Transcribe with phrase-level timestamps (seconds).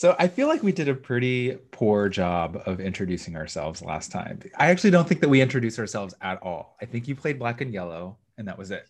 [0.00, 4.40] So I feel like we did a pretty poor job of introducing ourselves last time.
[4.56, 6.74] I actually don't think that we introduced ourselves at all.
[6.80, 8.88] I think you played black and yellow, and that was it.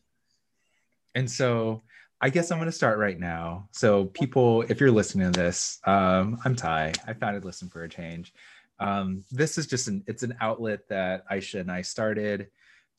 [1.17, 1.83] And so
[2.21, 3.67] I guess I'm going to start right now.
[3.73, 6.93] So people, if you're listening to this, um, I'm Thai.
[7.09, 8.33] I founded Listen for a Change.
[8.79, 12.51] Um, this is just an it's an outlet that Ayasha and I started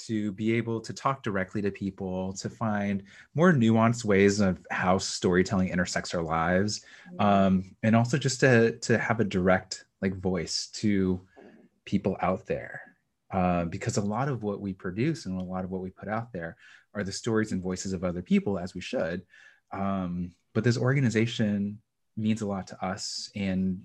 [0.08, 3.04] to be able to talk directly to people, to find
[3.36, 6.82] more nuanced ways of how storytelling intersects our lives,
[7.14, 7.22] mm-hmm.
[7.26, 11.22] um, and also just to to have a direct like voice to
[11.86, 12.82] people out there.
[13.32, 16.10] Uh, because a lot of what we produce and a lot of what we put
[16.10, 16.58] out there
[16.94, 19.22] are the stories and voices of other people, as we should.
[19.72, 21.80] Um, but this organization
[22.18, 23.84] means a lot to us, and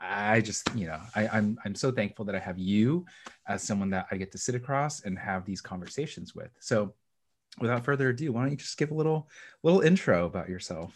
[0.00, 3.04] I just, you know, I, am I'm, I'm so thankful that I have you
[3.46, 6.50] as someone that I get to sit across and have these conversations with.
[6.58, 6.94] So,
[7.58, 9.28] without further ado, why don't you just give a little
[9.62, 10.94] little intro about yourself?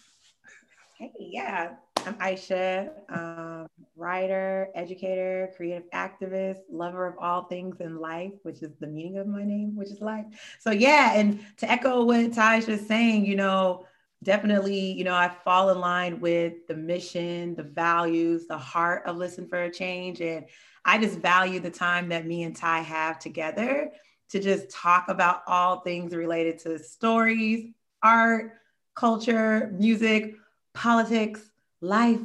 [0.99, 1.75] Hey, yeah,
[2.07, 8.71] I'm Ayasha, um, writer, educator, creative activist, lover of all things in life, which is
[8.81, 10.27] the meaning of my name, which is life.
[10.61, 13.87] So yeah, and to echo what Thai's just saying, you know,
[14.25, 19.17] definitely, you know, I fall in line with the mission, the values, the heart of
[19.17, 20.21] Listen for a Change.
[20.21, 20.47] And
[20.85, 23.93] I just value the time that me and Thai have together
[24.31, 27.71] to just talk about all things related to stories,
[28.03, 28.55] art,
[28.95, 30.35] culture, music,
[30.73, 32.21] politics, life,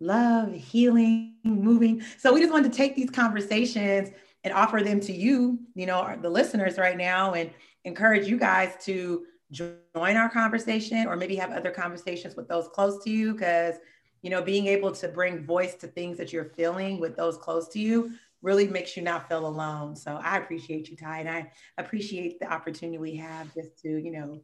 [0.00, 2.02] love, healing, moving.
[2.18, 4.10] So we just wanted to take these conversations
[4.44, 7.50] and offer them to you, you know, the listeners right now, and
[7.84, 13.02] encourage you guys to join our conversation or maybe have other conversations with those close
[13.04, 13.76] to you because
[14.22, 17.68] you know being able to bring voice to things that you're feeling with those close
[17.68, 19.96] to you really makes you not feel alone.
[19.96, 24.12] So i appreciate you Thai and i appreciate the opportunity we have just to you
[24.12, 24.42] know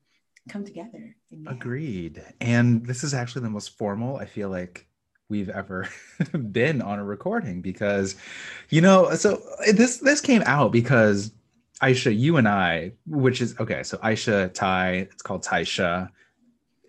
[0.48, 1.14] come together
[1.46, 2.22] agreed.
[2.40, 4.86] And this is actually the most formal i feel like
[5.28, 5.88] we've ever
[6.52, 8.16] been on a recording because
[8.68, 9.42] you know so
[9.72, 11.32] this this came out because
[11.82, 13.82] Ayasha, you and I, which is okay.
[13.82, 16.06] So Ayasha, Thai, it's called Thai-Sha,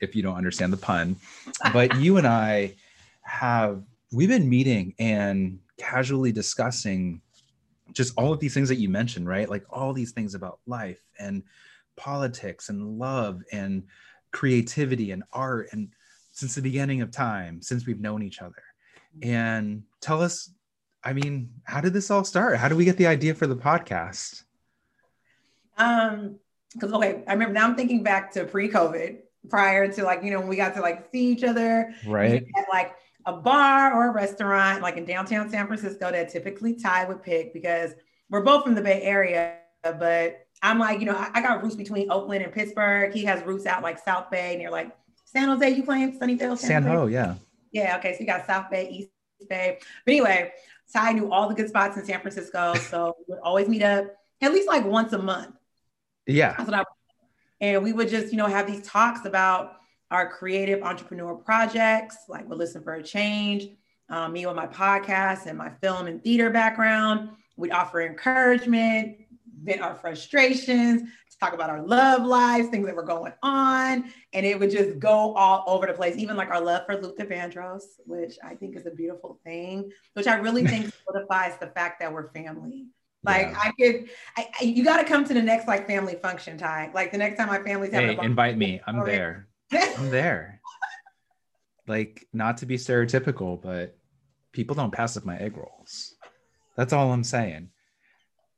[0.01, 1.15] if you don't understand the pun.
[1.73, 2.75] But you and I
[3.21, 7.21] have we've been meeting and casually discussing
[7.93, 9.49] just all of these things that you mentioned, right?
[9.49, 11.43] Like all these things about life and
[11.95, 13.83] politics and love and
[14.31, 15.89] creativity and art and
[16.31, 18.63] since the beginning of time, since we've known each other.
[19.21, 20.51] And tell us,
[21.03, 22.57] I mean, how did this all start?
[22.57, 24.43] How did we get the idea for the podcast?
[25.77, 26.39] Um,
[26.73, 29.19] because okay, I remember now I'm thinking back to pre-COVID,
[29.49, 31.93] prior to like, you know, when we got to like see each other.
[32.05, 32.45] Right.
[32.57, 32.95] At like
[33.25, 37.53] a bar or a restaurant like in downtown San Francisco that typically Thai would pick
[37.53, 37.93] because
[38.29, 41.75] we're both from the Bay Area, but I'm like, you know, I, I got roots
[41.75, 43.13] between Oakland and Pittsburgh.
[43.13, 44.95] He has roots out like South Bay near like
[45.25, 45.69] San Jose.
[45.69, 46.57] You playing Sunnyvale?
[46.57, 47.35] San, San Ho, yeah.
[47.71, 47.97] Yeah.
[47.97, 48.13] Okay.
[48.13, 49.09] So you got South Bay, East
[49.49, 49.77] Bay.
[50.05, 50.51] But anyway,
[50.91, 52.75] Thai knew all the good spots in San Francisco.
[52.75, 54.05] So we would always meet up
[54.41, 55.55] at least like once a month.
[56.27, 56.53] Yeah.
[56.57, 56.83] That's what I
[57.61, 59.77] and we would just, you know, have these talks about
[60.11, 63.69] our creative entrepreneur projects, like we Listen for a Change,
[64.09, 67.29] um, me with my podcast and my film and theater background.
[67.55, 69.17] We'd offer encouragement,
[69.63, 71.09] vent our frustrations,
[71.43, 74.05] talk about our love lives, things that were going on.
[74.33, 77.25] And it would just go all over the place, even like our love for Luther
[77.25, 81.99] Vandross, which I think is a beautiful thing, which I really think solidifies the fact
[81.99, 82.87] that we're family.
[83.23, 83.59] Like yeah.
[83.63, 86.91] I could, I, I, you got to come to the next like family function time.
[86.93, 88.81] Like the next time my family's having hey, invite me.
[88.87, 89.47] I'm there.
[89.71, 90.59] I'm there.
[91.87, 93.97] Like not to be stereotypical, but
[94.51, 96.15] people don't pass up my egg rolls.
[96.75, 97.69] That's all I'm saying.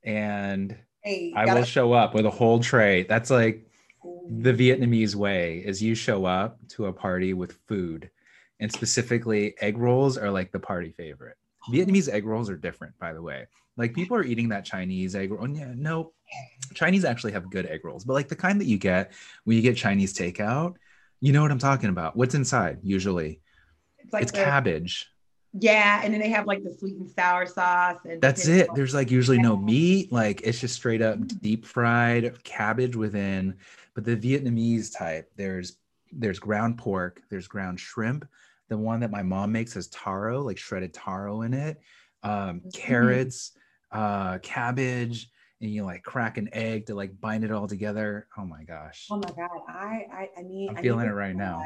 [0.03, 3.03] And hey, I gotta- will show up with a whole tray.
[3.03, 3.67] That's like
[4.29, 8.09] the Vietnamese way is you show up to a party with food
[8.59, 11.37] and specifically egg rolls are like the party favorite.
[11.71, 13.47] Vietnamese egg rolls are different, by the way.
[13.77, 15.47] Like people are eating that Chinese egg roll.
[15.49, 16.13] Yeah, no,
[16.73, 19.11] Chinese actually have good egg rolls, but like the kind that you get
[19.43, 20.75] when you get Chinese takeout,
[21.19, 22.15] you know what I'm talking about.
[22.15, 23.41] What's inside usually?
[23.99, 25.09] It's, like it's the, cabbage.
[25.59, 27.97] Yeah, and then they have like the sweet and sour sauce.
[28.05, 28.69] And that's it.
[28.75, 30.11] There's like usually no meat.
[30.11, 31.41] Like it's just straight up mm.
[31.41, 33.55] deep fried cabbage within.
[33.93, 35.77] But the Vietnamese type, there's
[36.11, 38.27] there's ground pork, there's ground shrimp,
[38.69, 41.79] the one that my mom makes has taro, like shredded taro in it,
[42.23, 42.69] um, mm-hmm.
[42.73, 43.51] carrots,
[43.91, 45.29] uh, cabbage,
[45.61, 48.27] and you like crack an egg to like bind it all together.
[48.37, 49.07] Oh my gosh.
[49.11, 50.69] Oh my god, I I, I need.
[50.69, 51.63] I'm I feeling need it right now.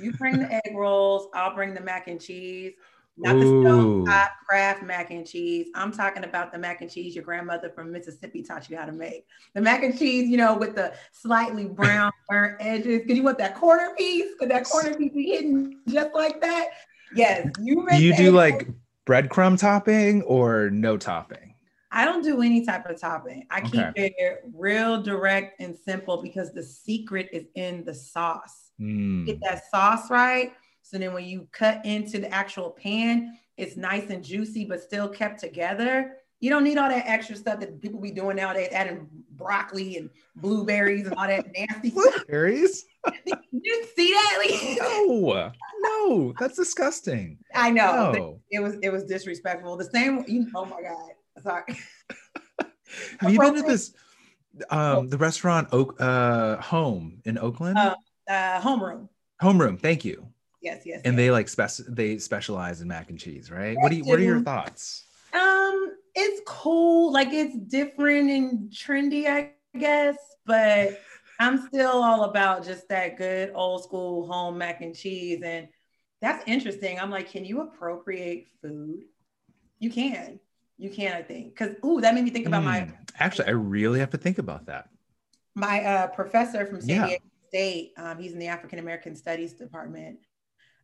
[0.00, 1.28] You bring the egg rolls.
[1.34, 2.72] I'll bring the mac and cheese.
[3.16, 5.68] not the stovetop Kraft mac and cheese.
[5.74, 8.92] I'm talking about the mac and cheese your grandmother from Mississippi taught you how to
[8.92, 9.26] make.
[9.54, 13.02] The mac and cheese, you know, with the slightly brown burnt edges.
[13.02, 16.68] Because you want that corner piece, Could that corner piece be hidden just like that.
[17.14, 17.86] Yes, you.
[17.92, 18.68] You do like
[19.06, 21.54] breadcrumb topping or no topping?
[21.92, 23.46] I don't do any type of topping.
[23.50, 23.70] I okay.
[23.70, 28.72] keep it real direct and simple because the secret is in the sauce.
[28.80, 29.24] Mm.
[29.26, 30.52] Get that sauce right
[30.86, 35.08] so then when you cut into the actual pan, it's nice and juicy, but still
[35.08, 36.18] kept together.
[36.40, 40.10] You don't need all that extra stuff that people be doing nowadays, adding broccoli and
[40.36, 42.84] blueberries and all that nasty blueberries.
[43.52, 44.78] you see that?
[44.80, 47.38] no, no, that's disgusting.
[47.54, 48.12] I know.
[48.12, 48.40] No.
[48.50, 49.76] It was it was disrespectful.
[49.76, 50.24] The same.
[50.26, 51.42] You, oh my god.
[51.42, 51.64] Sorry.
[53.20, 53.94] Have you been to this
[54.70, 57.78] um the restaurant Oak uh home in Oakland?
[57.78, 57.94] Uh,
[58.28, 59.08] uh homeroom.
[59.42, 60.28] Homeroom, thank you
[60.66, 61.00] yes, yes.
[61.04, 61.16] And yes.
[61.16, 63.76] they like spec they specialize in mac and cheese, right?
[63.78, 65.04] what do you what are your thoughts?
[65.32, 71.00] Um, it's cool, like it's different and trendy, I guess, but
[71.38, 75.42] I'm still all about just that good old school home mac and cheese.
[75.44, 75.68] And
[76.20, 76.98] that's interesting.
[76.98, 79.04] I'm like, can you appropriate food?
[79.78, 80.40] You can.
[80.78, 81.54] You can, I think.
[81.54, 82.88] Because ooh, that made me think about mm, my
[83.18, 84.88] actually, I really have to think about that.
[85.54, 87.06] My uh, professor from San yeah.
[87.06, 90.18] Diego State, um, he's in the African American Studies department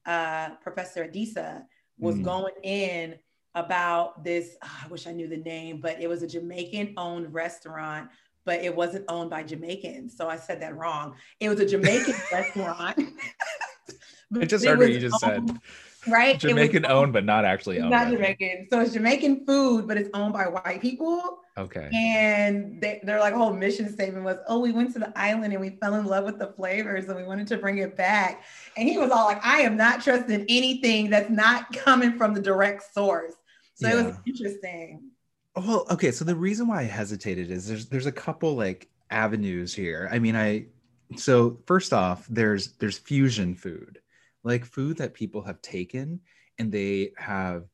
[0.07, 1.65] uh, Professor Adisa
[1.99, 2.25] was mm.
[2.25, 3.15] going in
[3.55, 4.57] about this.
[4.63, 8.11] Oh, I wish I knew the name, but it was a Jamaican owned restaurant,
[8.45, 10.17] but it wasn't owned by Jamaicans.
[10.17, 11.15] So I said that wrong.
[11.41, 12.99] It was a Jamaican restaurant.
[14.35, 15.61] it just heard what you just owned, said
[16.07, 16.39] right?
[16.39, 17.91] Jamaican owned, but not actually owned.
[17.91, 18.69] Not Jamaican.
[18.71, 21.41] So it's Jamaican food, but it's owned by white people.
[21.59, 21.91] Okay.
[21.93, 25.61] And they, their like whole mission statement was, oh, we went to the island and
[25.61, 28.45] we fell in love with the flavors and we wanted to bring it back.
[28.77, 32.41] And he was all like, I am not trusting anything that's not coming from the
[32.41, 33.35] direct source.
[33.83, 34.01] So yeah.
[34.01, 35.11] it was interesting.
[35.57, 36.11] Well, okay.
[36.11, 40.09] So the reason why I hesitated is there's there's a couple like avenues here.
[40.11, 40.67] I mean, I
[41.17, 43.99] so first off, there's there's fusion food
[44.45, 46.21] like food that people have taken
[46.59, 47.65] and they have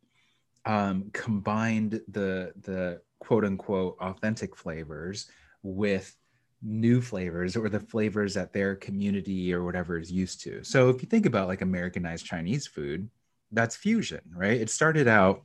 [0.65, 5.29] um, combined the the quote unquote authentic flavors
[5.63, 6.15] with
[6.63, 10.63] new flavors or the flavors that their community or whatever is used to.
[10.65, 13.09] So if you think about like Americanized Chinese food,
[13.53, 14.61] that's fusion, right?
[14.61, 15.45] It started out,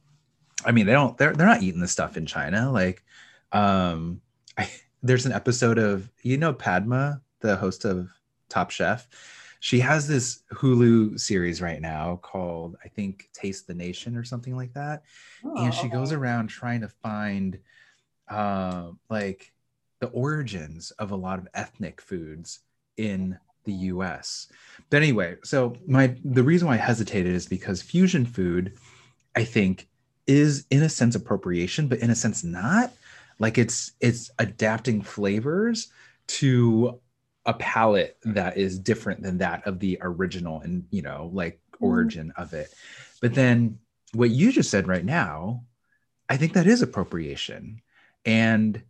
[0.65, 2.71] I mean, they don't they're they're not eating the stuff in China.
[2.71, 3.03] Like
[3.51, 4.21] um
[4.57, 4.69] I,
[5.03, 8.09] there's an episode of you know Padma, the host of
[8.49, 9.07] Top Chef
[9.63, 14.57] she has this Hulu series right now called I think Taste the Nation or something
[14.57, 15.03] like that.
[15.45, 15.95] Oh, and she okay.
[15.95, 17.57] goes around trying to find
[18.27, 19.53] uh, like
[20.01, 22.59] the origins of a lot of ethnic foods
[22.97, 24.47] in the US.
[24.89, 28.73] But anyway, so my the reason why I hesitated is because fusion food,
[29.33, 29.87] I think,
[30.27, 32.91] is in a sense appropriation, but in a sense not.
[33.39, 35.91] Like it's it's adapting flavors
[36.27, 36.99] to
[37.45, 41.85] a palette that is different than that of the original and you know like mm-hmm.
[41.85, 42.41] origin mm.
[42.41, 42.73] of it
[43.21, 43.77] but then
[44.13, 45.63] what you just said right now
[46.29, 47.81] i think that is appropriation
[48.25, 48.81] and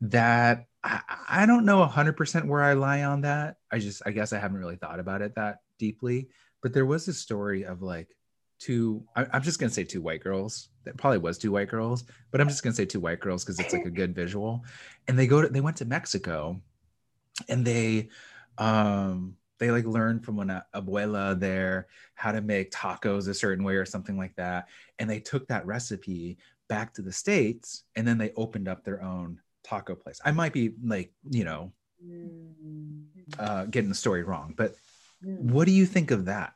[0.00, 4.32] that I, I don't know 100% where i lie on that i just i guess
[4.32, 6.28] i haven't really thought about it that deeply
[6.62, 8.16] but there was a story of like
[8.60, 10.68] two I, i'm just going to say two white girls.
[10.84, 13.44] That probably was two white girls but i'm just going to say two white girls
[13.44, 14.64] because it's like a good visual.
[15.08, 16.60] And they go to they went to mexico
[17.48, 18.10] and they
[18.58, 23.74] um they like learned from an abuela there how to make tacos a certain way
[23.74, 26.38] or something like that and they took that recipe
[26.68, 30.20] back to the states and then they opened up their own taco place.
[30.24, 31.72] I might be like you know
[32.04, 33.02] mm.
[33.38, 34.74] uh, getting the story wrong but
[35.22, 36.54] what do you think of that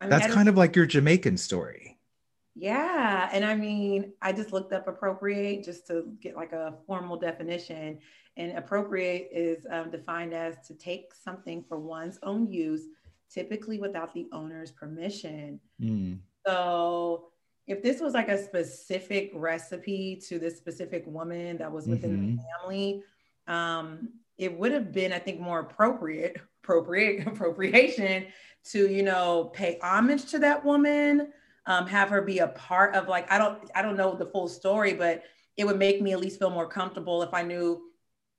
[0.00, 1.98] I mean, that's kind of like your jamaican story
[2.54, 7.18] yeah and i mean i just looked up appropriate just to get like a formal
[7.18, 7.98] definition
[8.36, 12.82] and appropriate is um, defined as to take something for one's own use,
[13.30, 15.58] typically without the owner's permission.
[15.80, 16.18] Mm.
[16.46, 17.28] So
[17.66, 22.36] if this was like a specific recipe to this specific woman that was within mm-hmm.
[22.36, 23.02] the family,
[23.48, 26.36] um, it would have been, I think, more appropriate,
[26.66, 28.26] appropriate appropriation
[28.70, 31.32] to, you know, pay homage to that woman,
[31.66, 34.48] um, have her be a part of like, I don't, I don't know the full
[34.48, 35.22] story, but
[35.56, 37.82] it would make me at least feel more comfortable if I knew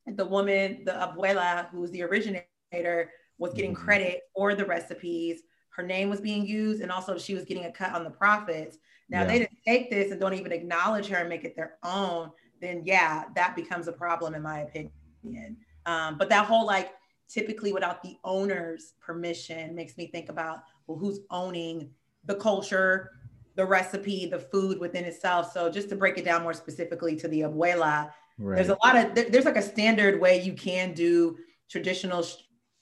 [0.06, 3.84] the woman, the abuela, who was the originator, was getting mm-hmm.
[3.84, 5.42] credit for the recipes.
[5.70, 8.78] Her name was being used, and also she was getting a cut on the profits.
[9.10, 9.28] Now yeah.
[9.28, 12.32] they didn't take this and don't even acknowledge her and make it their own.
[12.62, 15.58] Then yeah, that becomes a problem in my opinion.
[15.86, 16.92] Um, but that whole like
[17.30, 21.90] typically without the owner's permission makes me think about well, who's owning
[22.26, 23.12] the culture
[23.58, 25.52] the recipe, the food within itself.
[25.52, 28.56] So just to break it down more specifically to the abuela, right.
[28.56, 32.36] there's a lot of there's like a standard way you can do traditional sh-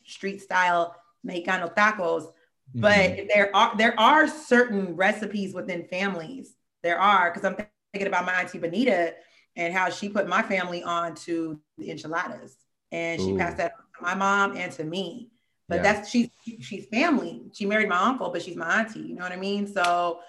[0.05, 0.93] street style
[1.25, 2.31] Mexicano tacos,
[2.75, 3.27] but mm-hmm.
[3.33, 6.55] there are there are certain recipes within families.
[6.83, 7.55] There are because I'm
[7.93, 9.13] thinking about my auntie Benita
[9.55, 12.57] and how she put my family on to the enchiladas,
[12.91, 13.37] and she Ooh.
[13.37, 15.29] passed that my mom and to me.
[15.67, 15.81] But yeah.
[15.81, 16.29] that's she's
[16.61, 17.41] she's family.
[17.53, 18.99] She married my uncle, but she's my auntie.
[18.99, 19.65] You know what I mean?
[19.67, 20.19] So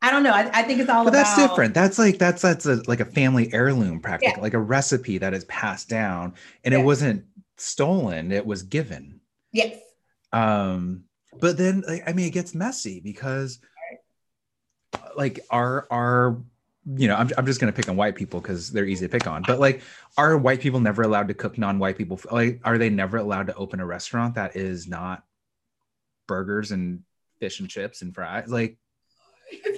[0.00, 0.32] I don't know.
[0.32, 1.04] I, I think it's all.
[1.04, 1.74] But about, that's different.
[1.74, 4.42] That's like that's that's a, like a family heirloom, practically, yeah.
[4.42, 6.80] like a recipe that is passed down, and yeah.
[6.80, 7.24] it wasn't
[7.56, 9.20] stolen; it was given.
[9.52, 9.78] Yes.
[10.32, 11.04] Um,
[11.38, 13.60] but then like, I mean, it gets messy because,
[15.16, 16.42] like, our our
[16.84, 19.10] you know, I'm, I'm just going to pick on white people because they're easy to
[19.10, 19.42] pick on.
[19.46, 19.82] But like,
[20.16, 22.20] are white people never allowed to cook non-white people?
[22.30, 25.22] Like, are they never allowed to open a restaurant that is not
[26.26, 27.02] burgers and
[27.38, 28.48] fish and chips and fries?
[28.48, 28.78] Like,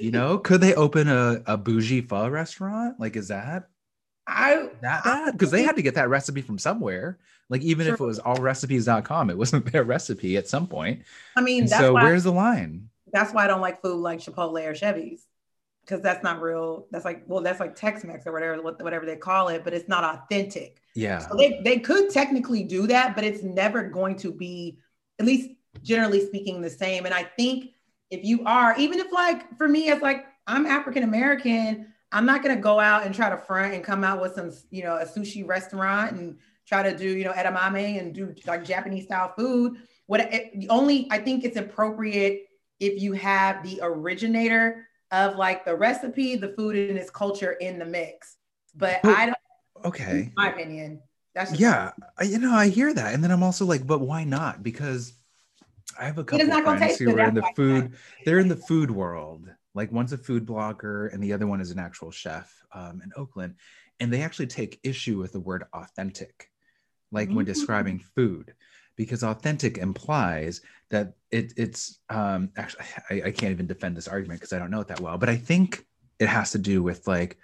[0.01, 2.99] you know, could they open a, a bougie pho restaurant?
[2.99, 3.69] Like, is that
[4.27, 5.33] I that bad?
[5.33, 7.19] Because they had to get that recipe from somewhere.
[7.51, 7.95] Like, even sure.
[7.95, 11.03] if it was allrecipes.com, it wasn't their recipe at some point.
[11.37, 12.89] I mean, so where's I, the line?
[13.13, 15.27] That's why I don't like food like Chipotle or Chevy's
[15.85, 16.87] because that's not real.
[16.91, 20.03] That's like, well, that's like Tex-Mex or whatever, whatever they call it, but it's not
[20.03, 20.81] authentic.
[20.95, 21.19] Yeah.
[21.19, 24.79] So they, they could technically do that, but it's never going to be,
[25.19, 25.51] at least
[25.83, 27.05] generally speaking, the same.
[27.05, 27.73] And I think
[28.11, 32.43] if you are, even if like for me, it's like I'm African American, I'm not
[32.43, 35.05] gonna go out and try to front and come out with some, you know, a
[35.05, 39.79] sushi restaurant and try to do, you know, edamame and do like Japanese style food.
[40.07, 42.47] What it, only I think it's appropriate
[42.81, 47.79] if you have the originator of like the recipe, the food, and its culture in
[47.79, 48.37] the mix.
[48.75, 49.37] But well, I don't.
[49.85, 50.33] Okay.
[50.37, 51.01] my opinion.
[51.35, 51.93] That's yeah.
[52.19, 54.63] I, you know, I hear that, and then I'm also like, but why not?
[54.63, 55.13] Because
[55.99, 57.93] I have a couple of friends who are in the food.
[58.25, 59.49] They're in the food world.
[59.75, 63.11] Like one's a food blogger, and the other one is an actual chef um, in
[63.17, 63.55] Oakland,
[64.01, 66.51] and they actually take issue with the word authentic,
[67.15, 68.55] like when describing food
[68.97, 74.41] because authentic implies that it, it's um, actually I, I can't even defend this argument
[74.41, 75.87] because I don't know it that well, but I think
[76.19, 77.39] it has to do with like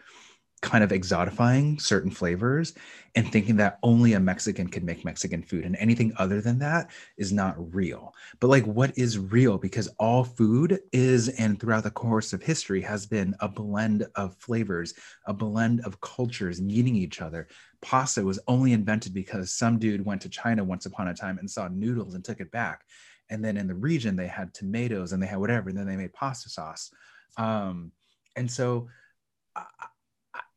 [0.62, 2.74] kind of exotifying certain flavors
[3.14, 6.90] and thinking that only a Mexican can make Mexican food and anything other than that
[7.16, 8.14] is not real.
[8.40, 12.82] But like what is real because all food is and throughout the course of history
[12.82, 14.94] has been a blend of flavors,
[15.26, 17.48] a blend of cultures meeting each other.
[17.82, 21.50] Pasta was only invented because some dude went to China once upon a time and
[21.50, 22.82] saw noodles and took it back.
[23.30, 25.96] And then in the region they had tomatoes and they had whatever and then they
[25.96, 26.90] made pasta sauce.
[27.36, 27.92] Um
[28.36, 28.88] and so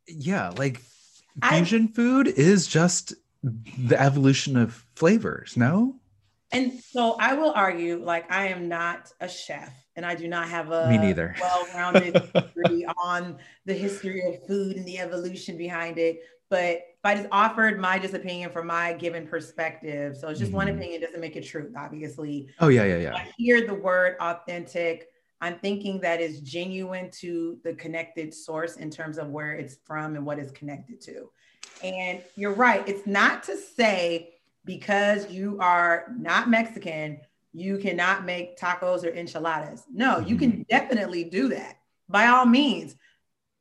[0.08, 0.82] yeah, like
[1.44, 3.14] fusion I, food is just
[3.44, 5.96] the evolution of flavors, no?
[6.52, 10.48] And so I will argue, like I am not a chef and I do not
[10.50, 11.36] have a Me neither.
[11.42, 16.20] well-rounded degree on the history of food and the evolution behind it.
[16.50, 20.52] But if I just offered my just opinion from my given perspective, so it's just
[20.52, 20.58] mm-hmm.
[20.58, 22.50] one opinion doesn't make it true, obviously.
[22.60, 23.16] Oh yeah, yeah, yeah.
[23.16, 25.10] I hear the word authentic
[25.44, 30.16] I'm thinking that is genuine to the connected source in terms of where it's from
[30.16, 31.30] and what it's connected to.
[31.84, 32.88] And you're right.
[32.88, 37.20] It's not to say because you are not Mexican,
[37.52, 39.84] you cannot make tacos or enchiladas.
[39.92, 40.62] No, you can mm-hmm.
[40.70, 41.80] definitely do that.
[42.08, 42.96] By all means,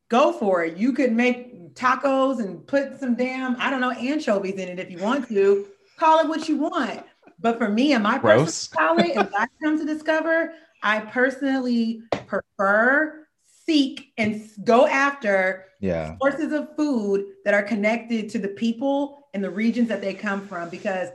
[0.08, 0.76] go for it.
[0.76, 4.90] You could make tacos and put some damn, I don't know, anchovies in it if
[4.90, 5.66] you want to.
[5.96, 7.04] Call it what you want.
[7.38, 8.68] But for me and my Gross.
[8.68, 13.26] personal palate, as I come to discover, I personally prefer
[13.66, 16.16] seek and go after yeah.
[16.20, 20.46] sources of food that are connected to the people and the regions that they come
[20.46, 21.08] from because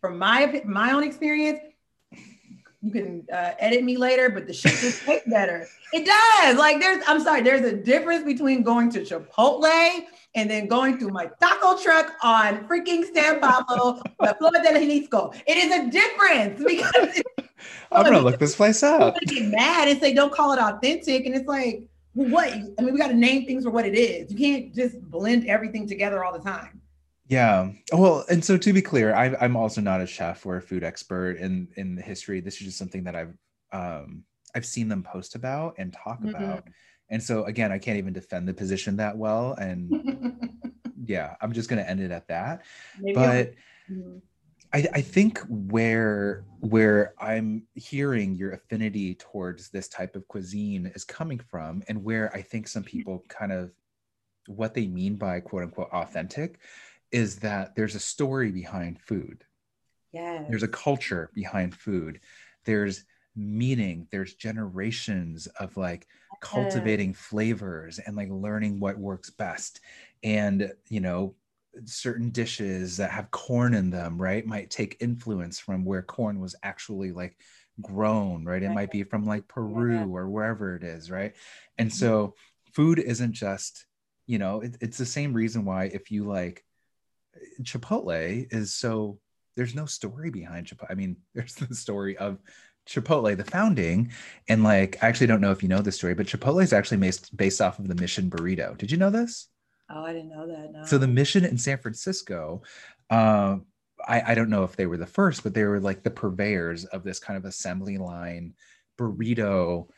[0.00, 1.60] from my my own experience
[2.86, 6.80] you can uh, edit me later but the shit just tastes better it does like
[6.80, 11.28] there's i'm sorry there's a difference between going to chipotle and then going through my
[11.40, 17.22] taco truck on freaking san pablo the flor del jalisco it is a difference because
[17.92, 19.16] I'm gonna look this place up.
[19.20, 21.82] Get mad and say don't call it authentic, and it's like,
[22.14, 22.52] what?
[22.52, 24.30] I mean, we got to name things for what it is.
[24.30, 26.80] You can't just blend everything together all the time.
[27.28, 27.70] Yeah.
[27.92, 30.84] Well, and so to be clear, I, I'm also not a chef or a food
[30.84, 32.40] expert in in the history.
[32.40, 33.36] This is just something that I've
[33.72, 36.34] um, I've seen them post about and talk mm-hmm.
[36.34, 36.64] about.
[37.10, 39.52] And so again, I can't even defend the position that well.
[39.54, 40.72] And
[41.04, 42.62] yeah, I'm just gonna end it at that.
[43.00, 43.54] Maybe but.
[43.90, 44.18] Mm-hmm.
[44.72, 51.04] I, I think where where I'm hearing your affinity towards this type of cuisine is
[51.04, 53.70] coming from, and where I think some people kind of
[54.48, 56.58] what they mean by quote unquote authentic
[57.12, 59.44] is that there's a story behind food.
[60.12, 60.44] Yeah.
[60.48, 62.20] There's a culture behind food.
[62.64, 63.04] There's
[63.36, 66.06] meaning there's generations of like
[66.40, 69.80] cultivating flavors and like learning what works best
[70.22, 71.34] and you know
[71.84, 76.54] certain dishes that have corn in them right might take influence from where corn was
[76.62, 77.36] actually like
[77.82, 80.06] grown right it might be from like peru yeah.
[80.06, 81.34] or wherever it is right
[81.76, 81.96] and mm-hmm.
[81.96, 82.34] so
[82.72, 83.84] food isn't just
[84.26, 86.64] you know it, it's the same reason why if you like
[87.62, 89.18] chipotle is so
[89.56, 92.38] there's no story behind chipotle i mean there's the story of
[92.86, 94.12] Chipotle, the founding,
[94.48, 96.98] and like I actually don't know if you know this story, but Chipotle is actually
[96.98, 98.78] based based off of the Mission burrito.
[98.78, 99.48] Did you know this?
[99.90, 100.72] Oh, I didn't know that.
[100.72, 100.84] No.
[100.84, 102.62] So the Mission in San Francisco,
[103.10, 103.56] uh,
[104.06, 106.84] I, I don't know if they were the first, but they were like the purveyors
[106.84, 108.54] of this kind of assembly line
[108.98, 109.88] burrito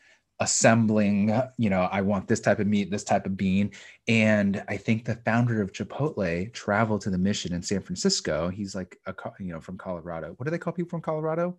[0.41, 3.69] assembling you know i want this type of meat this type of bean
[4.07, 8.73] and i think the founder of chipotle traveled to the mission in san francisco he's
[8.73, 11.57] like a you know from colorado what do they call people from colorado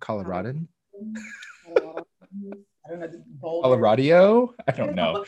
[0.00, 0.68] Coloradan?
[1.66, 3.10] I don't know.
[3.40, 4.54] Colorado?
[4.66, 5.24] I don't know.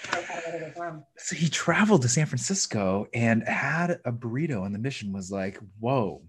[1.16, 5.58] So he traveled to San Francisco and had a burrito, and the mission was like,
[5.80, 6.22] whoa,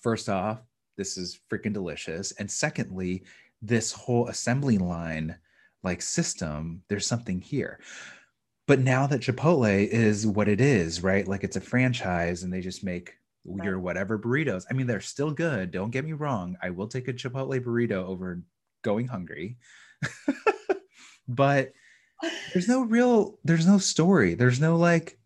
[0.00, 0.62] first off,
[0.96, 2.32] this is freaking delicious.
[2.32, 3.24] And secondly,
[3.60, 5.36] this whole assembly line
[5.82, 7.80] like system, there's something here.
[8.66, 11.26] But now that Chipotle is what it is, right?
[11.26, 13.14] Like it's a franchise and they just make
[13.44, 14.64] your whatever burritos.
[14.68, 15.70] I mean, they're still good.
[15.70, 16.56] Don't get me wrong.
[16.60, 18.42] I will take a Chipotle burrito over
[18.82, 19.56] going hungry.
[21.28, 21.72] but
[22.52, 24.34] there's no real, there's no story.
[24.34, 25.18] There's no like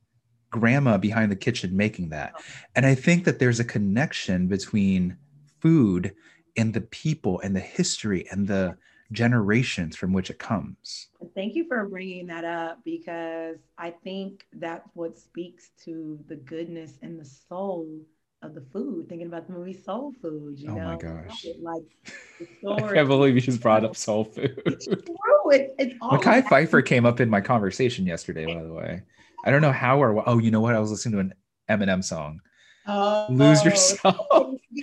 [0.50, 2.34] grandma behind the kitchen making that.
[2.76, 5.16] And I think that there's a connection between
[5.60, 6.14] food
[6.56, 8.76] and the people and the history and the
[9.12, 11.08] generations from which it comes.
[11.34, 16.98] Thank you for bringing that up because I think that's what speaks to the goodness
[17.02, 17.88] and the soul
[18.42, 19.08] of the food.
[19.08, 20.58] Thinking about the movie Soul Food.
[20.58, 20.84] You oh know?
[20.84, 21.46] my gosh!
[21.60, 21.82] Like
[22.38, 22.82] the story.
[22.82, 24.62] I can't believe you just brought up Soul Food.
[24.66, 24.96] It's true.
[25.52, 28.46] It, it's all Mekhi Phifer came up in my conversation yesterday.
[28.46, 29.02] By the way,
[29.44, 30.74] I don't know how or oh, you know what?
[30.74, 31.34] I was listening to an
[31.68, 32.40] Eminem song.
[32.86, 34.26] Oh, lose yourself.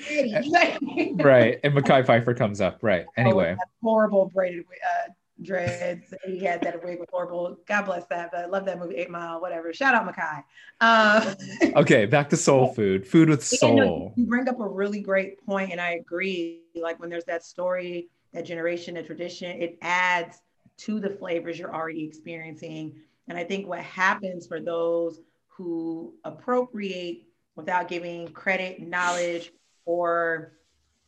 [1.17, 1.59] right.
[1.63, 2.79] And Mekhi Phifer comes up.
[2.81, 3.05] Right.
[3.07, 3.55] Oh, anyway.
[3.59, 5.11] Oh, horrible braided uh,
[5.41, 6.13] dreads.
[6.25, 7.57] he had that wig was horrible.
[7.67, 8.31] God bless that.
[8.31, 9.73] But I love that movie, Eight Mile, whatever.
[9.73, 10.43] Shout out Mackay.
[10.81, 11.35] Um,
[11.75, 13.07] okay, back to soul food.
[13.07, 14.13] Food with soul.
[14.15, 16.61] you bring up a really great point, and I agree.
[16.75, 20.41] Like when there's that story, that generation, that tradition, it adds
[20.77, 22.95] to the flavors you're already experiencing.
[23.27, 27.23] And I think what happens for those who appropriate
[27.57, 29.51] without giving credit, knowledge,
[29.85, 30.53] or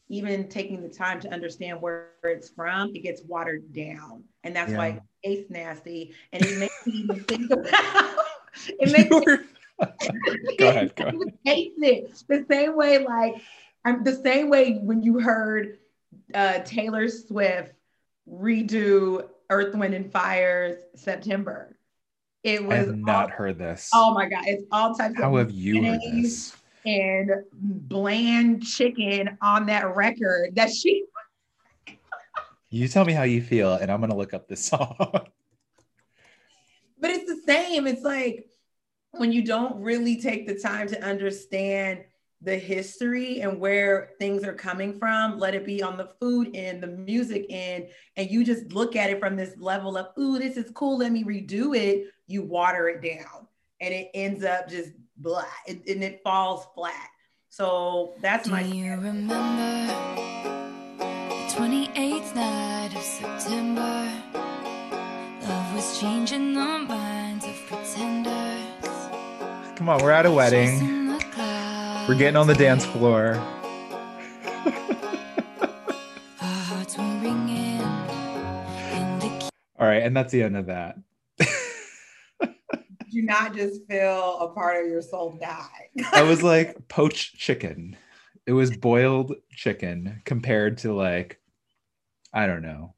[0.10, 4.24] even taking the time to understand where it's from, it gets watered down.
[4.44, 4.78] And that's yeah.
[4.78, 6.14] why it tastes nasty.
[6.34, 7.70] And it makes me even think about
[8.68, 9.38] it makes me,
[10.58, 11.34] go ahead, go ahead.
[11.46, 13.36] taste it the same way, like
[13.86, 15.78] I'm the same way when you heard
[16.34, 17.74] uh, Taylor Swift
[18.30, 21.79] redo Earth, Wind, and Fire's September.
[22.44, 23.90] It was I have not all, heard this.
[23.94, 26.56] Oh my god, it's all types How of have you heard this?
[26.86, 31.04] And bland chicken on that record that she
[32.70, 34.96] You tell me how you feel and I'm gonna look up this song.
[35.00, 37.88] but it's the same.
[37.88, 38.46] It's like
[39.12, 42.06] when you don't really take the time to understand
[42.42, 46.82] the history and where things are coming from, let it be on the food end,
[46.82, 50.56] the music end, and you just look at it from this level of, ooh, this
[50.56, 53.48] is cool, let me redo it, you water it down
[53.82, 57.10] and it ends up just blah, it, and it falls flat.
[57.50, 58.64] So that's Do my.
[58.64, 59.34] Do you remember
[60.98, 64.12] the 28th night of September?
[65.48, 68.86] Love was changing the minds of pretenders.
[69.76, 70.99] Come on, we're at a wedding.
[72.10, 73.36] We're getting on the dance floor.
[79.78, 80.98] All right, and that's the end of that.
[81.40, 85.90] Do not just feel a part of your soul die.
[86.12, 87.96] I was like poached chicken.
[88.48, 91.40] It was boiled chicken compared to like,
[92.34, 92.96] I don't know,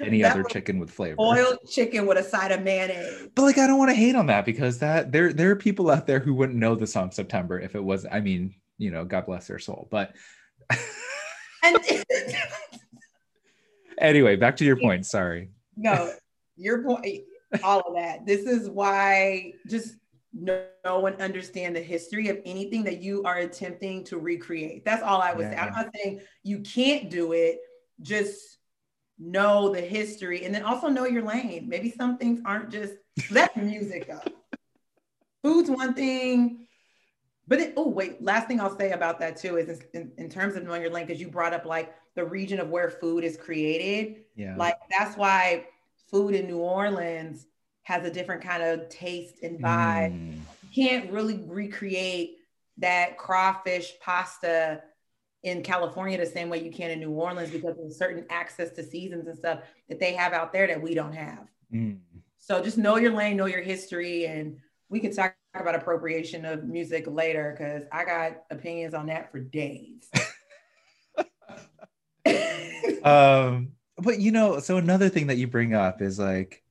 [0.00, 1.16] any that other chicken with flavor.
[1.16, 3.28] Boiled chicken with a side of mayonnaise.
[3.34, 5.90] But like I don't want to hate on that because that there there are people
[5.90, 9.04] out there who wouldn't know the song September if it was I mean, you know,
[9.04, 9.88] God bless their soul.
[9.90, 10.14] But
[11.62, 11.78] and
[13.98, 15.06] anyway, back to your point.
[15.06, 15.50] Sorry.
[15.76, 16.12] No,
[16.56, 17.22] your point
[17.62, 18.24] all of that.
[18.24, 19.96] This is why just
[20.34, 24.84] know and understand the history of anything that you are attempting to recreate.
[24.84, 25.50] That's all I would yeah.
[25.50, 25.56] say.
[25.56, 27.58] I'm not saying you can't do it.
[28.00, 28.58] Just
[29.22, 31.68] know the history and then also know your lane.
[31.68, 32.94] Maybe some things aren't just
[33.30, 34.28] let music up.
[35.42, 36.66] Food's one thing,
[37.48, 40.56] but it, oh wait, last thing I'll say about that too is in, in terms
[40.56, 43.36] of knowing your lane, because you brought up like the region of where food is
[43.36, 44.22] created.
[44.36, 44.56] Yeah.
[44.56, 45.66] Like that's why
[46.10, 47.46] food in New Orleans
[47.82, 50.12] has a different kind of taste and vibe.
[50.12, 50.38] Mm.
[50.70, 52.38] You can't really recreate
[52.78, 54.82] that crawfish pasta
[55.42, 58.82] in California the same way you can in New Orleans because there's certain access to
[58.82, 61.48] seasons and stuff that they have out there that we don't have.
[61.72, 61.98] Mm.
[62.38, 66.64] So just know your lane, know your history, and we can talk about appropriation of
[66.64, 70.10] music later because I got opinions on that for days.
[73.04, 76.61] um but you know so another thing that you bring up is like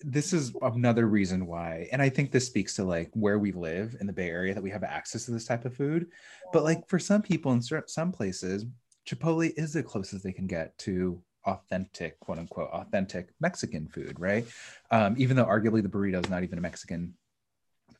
[0.00, 3.94] this is another reason why and i think this speaks to like where we live
[4.00, 6.06] in the bay area that we have access to this type of food
[6.52, 8.64] but like for some people in some places
[9.06, 14.46] chipotle is the closest they can get to authentic quote unquote authentic mexican food right?
[14.90, 17.14] Um, even though arguably the burrito is not even a mexican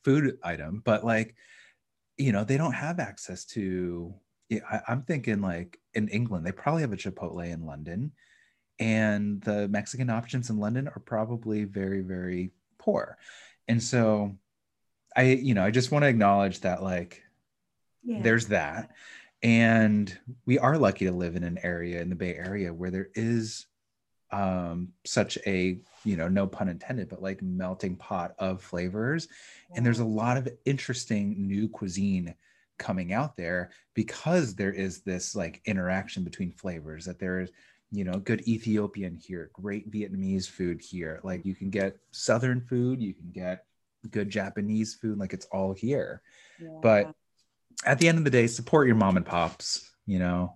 [0.02, 1.34] food item but like
[2.16, 4.14] you know they don't have access to
[4.52, 8.12] I, i'm thinking like in england they probably have a chipotle in london
[8.78, 13.16] and the mexican options in london are probably very very poor.
[13.68, 14.37] And so
[15.16, 17.22] i you know i just want to acknowledge that like
[18.02, 18.22] Yeah.
[18.22, 18.90] there's that.
[19.42, 23.10] And we are lucky to live in an area in the bay area where there
[23.14, 23.66] is
[24.30, 29.28] um such a you know no pun intended but like melting pot of flavors.
[29.74, 32.34] And there's a lot of interesting new cuisine
[32.78, 37.50] coming out there because there is this like interaction between flavors that there is
[37.94, 43.00] you know good ethiopian here great vietnamese food here like you can get southern food
[43.00, 43.66] you can get
[44.11, 46.20] good japanese food like it's all here
[46.61, 46.68] Yeah.
[46.83, 47.14] but
[47.87, 50.54] at the end of the day support your mom and pops you know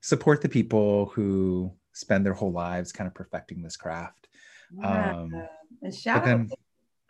[0.00, 4.28] support the people who spend their whole lives kind of perfecting this craft
[4.70, 5.16] Yeah.
[5.16, 5.32] um,
[5.82, 6.48] and shout but out.
[6.48, 6.56] to-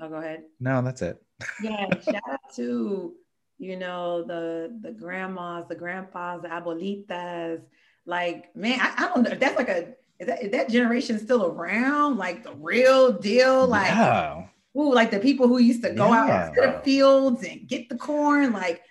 [0.00, 0.44] oh, go ahead.
[0.61, 1.22] no that's it
[1.62, 3.14] Yeah, shout out to
[3.59, 7.61] you know the the grandmas, the grandpas, the abuelitas.
[8.08, 9.30] Like, man, I, I don't know.
[9.30, 12.16] if That's like a is that, is that generation still around?
[12.16, 13.66] Like the real deal?
[13.68, 16.50] Like, yeah ooh, like the people who used to go out Yeah.
[16.50, 18.52] to the fields and get the corn.
[18.52, 18.82] Like,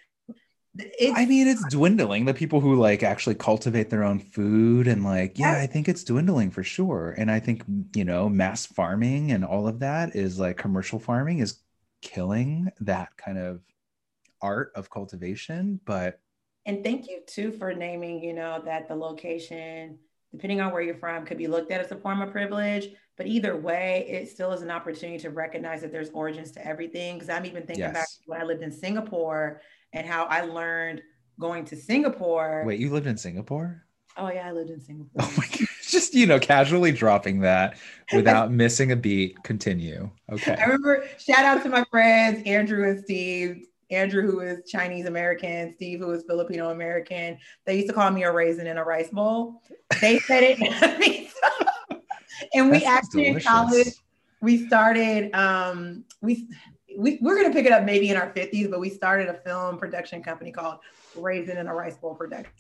[0.76, 2.26] it's I mean, it's dwindling.
[2.26, 6.04] The people who like actually cultivate their own food and like, yeah, I think it's
[6.04, 7.16] dwindling for sure.
[7.18, 7.64] And I think,
[7.96, 11.60] you know, mass farming and all of that is like commercial farming is
[12.02, 13.62] killing that kind of
[14.42, 15.80] art of cultivation.
[15.84, 16.20] But
[16.68, 19.98] And thank you too for naming, you know, that the location,
[20.32, 22.90] depending on where you're from, could be looked at as a form of privilege.
[23.16, 27.16] But either way, it still is an opportunity to recognize that there's origins to everything.
[27.16, 28.18] Because I'm even thinking back Yes.
[28.18, 29.62] to when I lived in Singapore
[29.94, 31.02] and how I learned
[31.40, 32.64] going to Singapore.
[32.66, 33.84] wait, you lived in Singapore?
[34.18, 35.22] Oh yeah, I lived in Singapore.
[35.22, 35.68] Oh my God.
[35.88, 37.78] Just, you know, casually dropping that
[38.14, 39.42] without missing a beat.
[39.44, 40.10] Continue.
[40.30, 40.54] Okay.
[40.60, 43.66] I remember shout out to my friends Andrew and Steve.
[43.90, 47.38] Andrew, who is Chinese American, Steve, who is Filipino American.
[47.66, 49.62] They used to call me a raisin in a rice bowl.
[50.02, 51.32] They said it.
[52.54, 53.88] and we actually in college,
[54.42, 56.48] we started um we
[56.98, 59.78] we, we're gonna pick it up maybe in our 50s, but we started a film
[59.78, 60.80] production company called
[61.16, 62.52] Raisin in a Rice Bowl Production.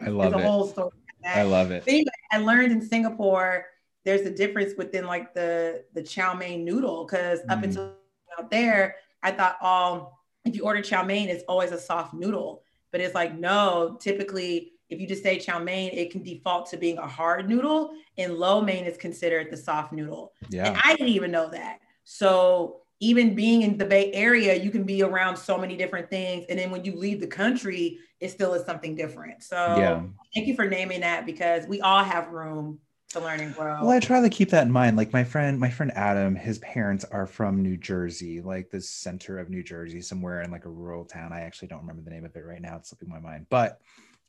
[0.00, 0.90] I love There's a whole story.
[1.24, 1.84] I love it.
[1.86, 3.66] Anyway, I learned in Singapore
[4.04, 7.64] there's a difference within like the the chow mein noodle because up Mm.
[7.64, 7.94] until
[8.38, 10.12] out there, I thought oh
[10.44, 12.62] if you order chow mein, it's always a soft noodle.
[12.92, 16.76] But it's like no, typically if you just say chow mein, it can default to
[16.76, 20.32] being a hard noodle, and lo mein is considered the soft noodle.
[20.52, 20.80] And Yeah.
[20.84, 21.78] I didn't even know that.
[22.04, 26.44] So even being in the Bay Area, you can be around so many different things.
[26.50, 29.42] And then when you leave the country, it still is something different.
[29.42, 30.02] So Yeah.
[30.34, 32.78] thank you for naming that because we all have room
[33.10, 33.80] to learn and grow.
[33.80, 34.96] Well, I try to keep that in mind.
[34.96, 39.38] Like my friend, my friend Adam, his parents are from New Jersey, like the center
[39.38, 41.32] of New Jersey, somewhere in like a rural town.
[41.32, 42.76] I actually don't remember the name of it right now.
[42.76, 43.46] It's slipping my mind.
[43.50, 43.80] But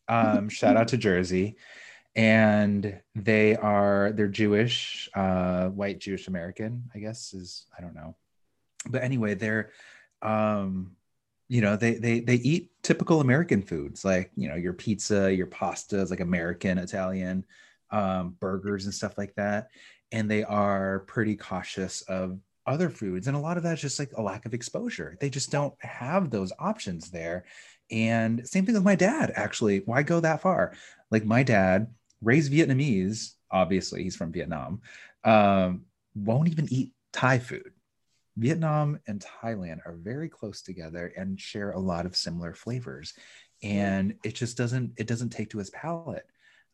[0.07, 1.55] um, shout out to Jersey.
[2.15, 8.15] And they are they're Jewish, uh, white Jewish American, I guess is I don't know.
[8.89, 9.71] But anyway, they're
[10.23, 10.91] um
[11.47, 15.47] you know they they they eat typical american foods like you know your pizza your
[15.47, 17.43] pasta is like american italian
[17.91, 19.69] um, burgers and stuff like that.
[20.11, 23.27] And they are pretty cautious of other foods.
[23.27, 25.17] And a lot of that's just like a lack of exposure.
[25.19, 27.45] They just don't have those options there.
[27.89, 29.79] And same thing with my dad, actually.
[29.85, 30.73] Why go that far?
[31.09, 31.87] Like my dad,
[32.21, 34.81] raised Vietnamese, obviously, he's from Vietnam,
[35.23, 35.81] um,
[36.15, 37.71] won't even eat Thai food.
[38.37, 43.13] Vietnam and Thailand are very close together and share a lot of similar flavors.
[43.61, 46.25] And it just doesn't, it doesn't take to his palate.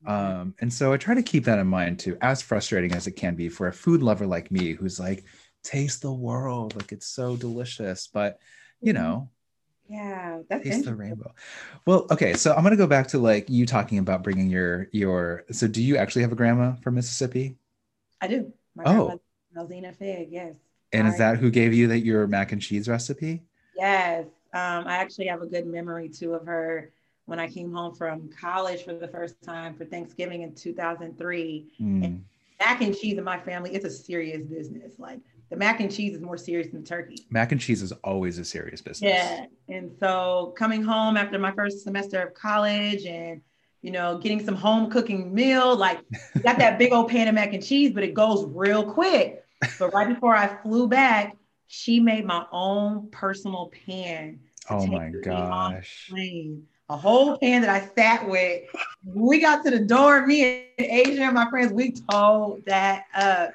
[0.05, 3.12] Um, and so I try to keep that in mind too, as frustrating as it
[3.13, 5.25] can be for a food lover like me who's like,
[5.63, 8.07] taste the world, like it's so delicious.
[8.07, 8.39] But
[8.81, 9.29] you know,
[9.89, 11.33] Yeah, that's taste the rainbow.
[11.86, 15.45] Well, okay, so I'm gonna go back to like you talking about bringing your your.
[15.51, 17.57] So, do you actually have a grandma from Mississippi?
[18.21, 18.53] I do.
[18.75, 19.21] My oh,
[19.55, 20.55] Melzina Fig, yes.
[20.91, 23.43] And is that who gave you that your mac and cheese recipe?
[23.75, 24.25] Yes.
[24.53, 26.91] Um, I actually have a good memory too of her
[27.27, 31.67] when I came home from college for the first time for Thanksgiving in 2003.
[31.79, 32.05] Mm.
[32.05, 32.25] And
[32.59, 34.93] mac and cheese in my family, it's a serious business.
[34.97, 37.27] Like the mac and cheese is more serious than turkey.
[37.29, 39.11] Mac and cheese is always a serious business.
[39.13, 39.45] Yeah.
[39.67, 43.41] And so coming home after my first semester of college and
[43.81, 45.99] you know, getting some home cooking meal, like
[46.43, 49.43] got that big old pan of mac and cheese, but it goes real quick.
[49.77, 51.35] But right before I flew back,
[51.67, 54.39] she made my own personal pan.
[54.69, 56.09] Oh my gosh.
[56.89, 58.63] A whole pan that I sat with.
[59.06, 63.54] We got to the door, me and Asia and my friends, we told that up.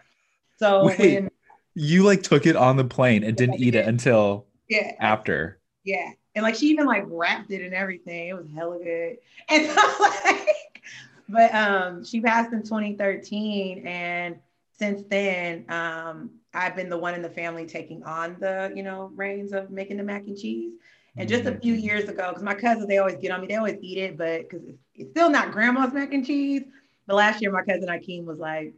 [0.58, 1.30] So Wait, when,
[1.74, 5.58] you like took it on the plane and didn't eat it until yeah after.
[5.84, 6.10] Yeah.
[6.34, 8.28] And like she even like wrapped it and everything.
[8.28, 9.18] It was hella good.
[9.48, 10.82] And so like,
[11.28, 14.36] but um she passed in 2013 and
[14.78, 19.12] since then, um, I've been the one in the family taking on the, you know,
[19.14, 20.72] reins of making the mac and cheese.
[21.16, 21.84] And just a few mm-hmm.
[21.84, 24.48] years ago, because my cousins, they always get on me, they always eat it, but
[24.48, 26.62] because it's, it's, still not grandma's mac and cheese.
[27.06, 28.74] But last year, my cousin Akeem was like,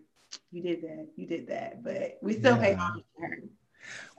[0.50, 1.84] you did that, you did that.
[1.84, 2.62] But we still yeah.
[2.62, 3.38] pay homage to her.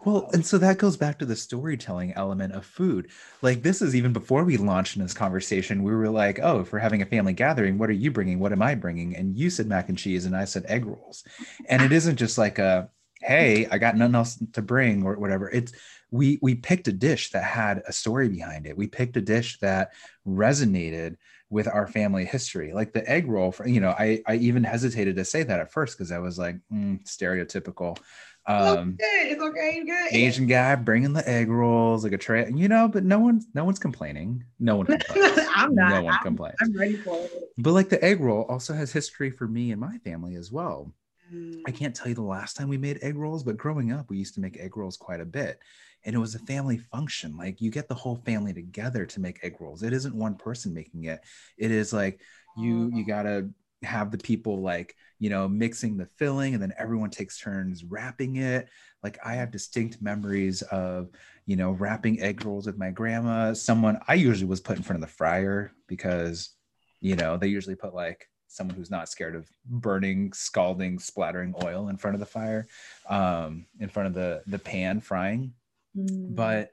[0.04, 3.10] Well, and so that goes back to the storytelling element of food.
[3.42, 6.72] Like this is even before we launched in this conversation, we were like, "Oh, if
[6.72, 8.40] we're having a family gathering, what are you bringing?
[8.40, 11.24] What am I bringing?" And you said mac and cheese, and I said egg rolls.
[11.68, 12.90] And it isn't just like a,
[13.22, 15.50] "Hey, I got nothing else to bring" or whatever.
[15.50, 15.74] It's
[16.12, 18.78] we we picked a dish that had a story behind it.
[18.78, 19.94] We picked a dish that
[20.28, 21.18] resonated
[21.52, 25.16] with our family history like the egg roll for you know i i even hesitated
[25.16, 27.96] to say that at first because i was like mm, stereotypical
[28.48, 29.84] um, it's okay.
[29.84, 30.14] Good.
[30.14, 33.66] Asian guy bringing the egg rolls like a tray, you know, but no one's no
[33.66, 34.44] one's complaining.
[34.60, 35.40] No one complains.
[35.56, 35.90] I'm not.
[35.90, 36.56] No one I'm, complains.
[36.62, 37.32] I'm ready for it.
[37.58, 40.94] But like the egg roll also has history for me and my family as well.
[41.34, 41.62] Mm.
[41.66, 44.18] I can't tell you the last time we made egg rolls, but growing up, we
[44.18, 45.60] used to make egg rolls quite a bit.
[46.06, 47.36] And it was a family function.
[47.36, 49.84] Like you get the whole family together to make egg rolls.
[49.84, 51.22] It isn't one person making it.
[51.58, 52.22] It is like
[52.58, 53.50] you you gotta
[53.84, 58.38] have the people like you know mixing the filling and then everyone takes turns wrapping
[58.38, 58.68] it
[59.04, 61.10] like i have distinct memories of
[61.46, 65.02] you know wrapping egg rolls with my grandma someone i usually was put in front
[65.02, 66.50] of the fryer because
[67.00, 71.90] you know they usually put like someone who's not scared of burning scalding splattering oil
[71.90, 72.68] in front of the fire
[73.10, 75.54] um in front of the the pan frying
[75.98, 76.36] mm.
[76.36, 76.72] but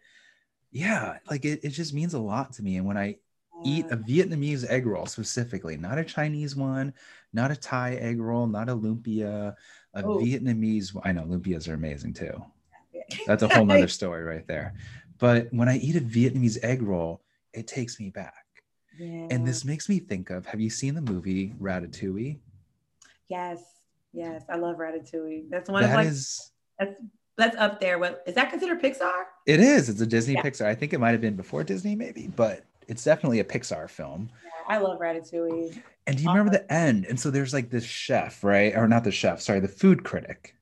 [0.71, 3.17] yeah like it, it just means a lot to me and when i
[3.65, 6.93] eat a Vietnamese egg roll specifically, not a Chinese one,
[7.33, 9.55] not a Thai egg roll, not a lumpia,
[9.95, 10.19] a oh.
[10.19, 10.99] Vietnamese.
[11.05, 12.45] I know lumpias are amazing too.
[13.27, 14.75] That's a whole nother story right there.
[15.19, 18.35] But when I eat a Vietnamese egg roll, it takes me back.
[18.99, 19.29] Yeah.
[19.31, 22.39] And this makes me think of have you seen the movie Ratatouille?
[23.29, 23.63] Yes.
[24.13, 24.45] Yes.
[24.49, 25.49] I love Ratatouille.
[25.49, 27.01] That's one that of like, is, that's
[27.37, 27.99] that's up there.
[27.99, 29.25] What is that considered Pixar?
[29.47, 29.89] It is.
[29.89, 30.43] It's a Disney yeah.
[30.43, 30.67] Pixar.
[30.67, 34.31] I think it might have been before Disney, maybe, but it's definitely a Pixar film.
[34.45, 35.81] Yeah, I love Ratatouille.
[36.07, 37.07] And do you remember the end?
[37.07, 38.75] And so there's like this chef, right?
[38.77, 40.57] Or not the chef, sorry, the food critic.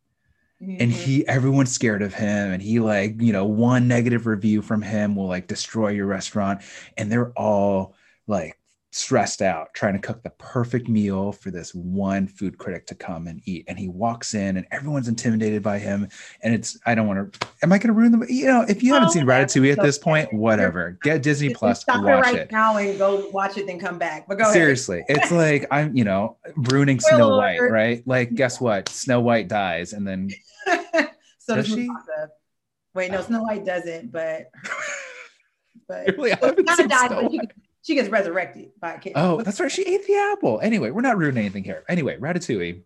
[0.62, 0.76] Mm-hmm.
[0.78, 2.52] And he, everyone's scared of him.
[2.52, 6.60] And he, like, you know, one negative review from him will like destroy your restaurant.
[6.98, 7.94] And they're all
[8.26, 8.58] like
[8.92, 13.28] stressed out trying to cook the perfect meal for this one food critic to come
[13.28, 13.64] and eat.
[13.68, 16.08] And he walks in and everyone's intimidated by him.
[16.42, 18.82] And it's i don't want to am i going to ruin the you know if
[18.82, 20.98] you haven't oh seen ratatouille at this point whatever.
[21.02, 22.52] Get disney plus Stop watch it right it.
[22.52, 24.26] now and go watch it then come back.
[24.26, 28.02] But go seriously it's like i'm you know ruining snow white right?
[28.06, 28.88] Like guess what?
[28.88, 30.30] Snow white dies and then
[31.38, 31.88] so does she?
[32.94, 33.22] Wait no oh.
[33.22, 34.50] snow white doesn't but
[35.90, 39.12] but really, I haven't seen Snow White she gets resurrected by a kid.
[39.16, 39.70] Oh, that's right.
[39.70, 40.60] She ate the apple.
[40.60, 41.84] Anyway, we're not ruining anything here.
[41.88, 42.82] Anyway, Ratatouille,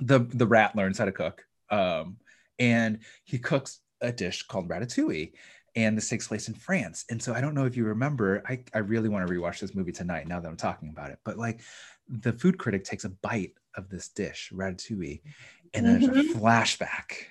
[0.00, 2.18] the the rat learns how to cook, um,
[2.58, 5.32] and he cooks a dish called Ratatouille.
[5.76, 7.04] And this takes place in France.
[7.08, 9.76] And so I don't know if you remember, I, I really want to rewatch this
[9.76, 11.18] movie tonight now that I'm talking about it.
[11.24, 11.60] But like
[12.08, 15.20] the food critic takes a bite of this dish, Ratatouille,
[15.74, 16.14] and then mm-hmm.
[16.14, 17.26] there's a flashback.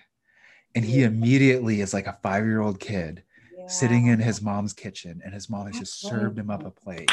[0.76, 3.24] And he immediately is like a five year old kid
[3.68, 7.12] sitting in his mom's kitchen and his mom has just served him up a plate.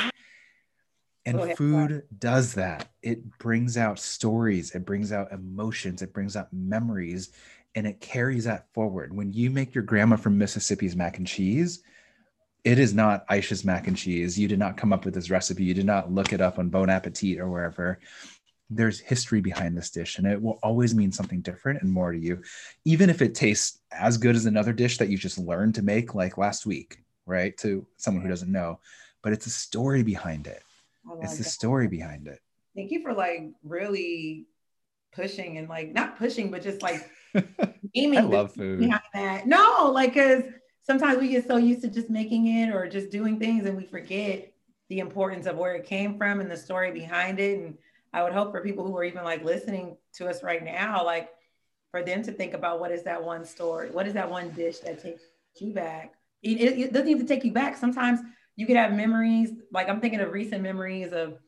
[1.26, 2.90] And food does that.
[3.02, 7.32] It brings out stories, it brings out emotions, it brings out memories,
[7.74, 9.16] and it carries that forward.
[9.16, 11.82] When you make your grandma from Mississippi's mac and cheese,
[12.62, 14.38] it is not Ayasha's mac and cheese.
[14.38, 15.64] You did not come up with this recipe.
[15.64, 17.98] You did not look it up on Bon Appetit or wherever
[18.70, 22.18] there's history behind this dish and it will always mean something different and more to
[22.18, 22.42] you
[22.84, 26.14] even if it tastes as good as another dish that you just learned to make
[26.14, 27.56] like last week right?
[27.58, 28.80] To someone who doesn't know,
[29.22, 30.62] but it's a story behind it.
[31.20, 32.40] It's the story behind it.
[32.74, 34.46] Thank you for like really
[35.12, 37.10] pushing and like not pushing, but just like
[37.94, 38.18] aiming.
[38.18, 38.80] I love food.
[38.80, 39.46] Behind that.
[39.46, 40.44] No, like because
[40.82, 43.84] sometimes we get so used to just making it or just doing things and we
[43.84, 44.52] forget
[44.88, 47.58] the importance of where it came from and the story behind it.
[47.58, 47.78] And
[48.14, 51.30] I would hope for people who are even like listening to us right now, like
[51.90, 54.78] for them to think about what is that one story, what is that one dish
[54.78, 55.22] that takes
[55.60, 56.14] you back.
[56.42, 57.76] It, it, it doesn't even take you back.
[57.76, 58.20] Sometimes
[58.54, 59.50] you could have memories.
[59.72, 61.38] Like I'm thinking of recent memories of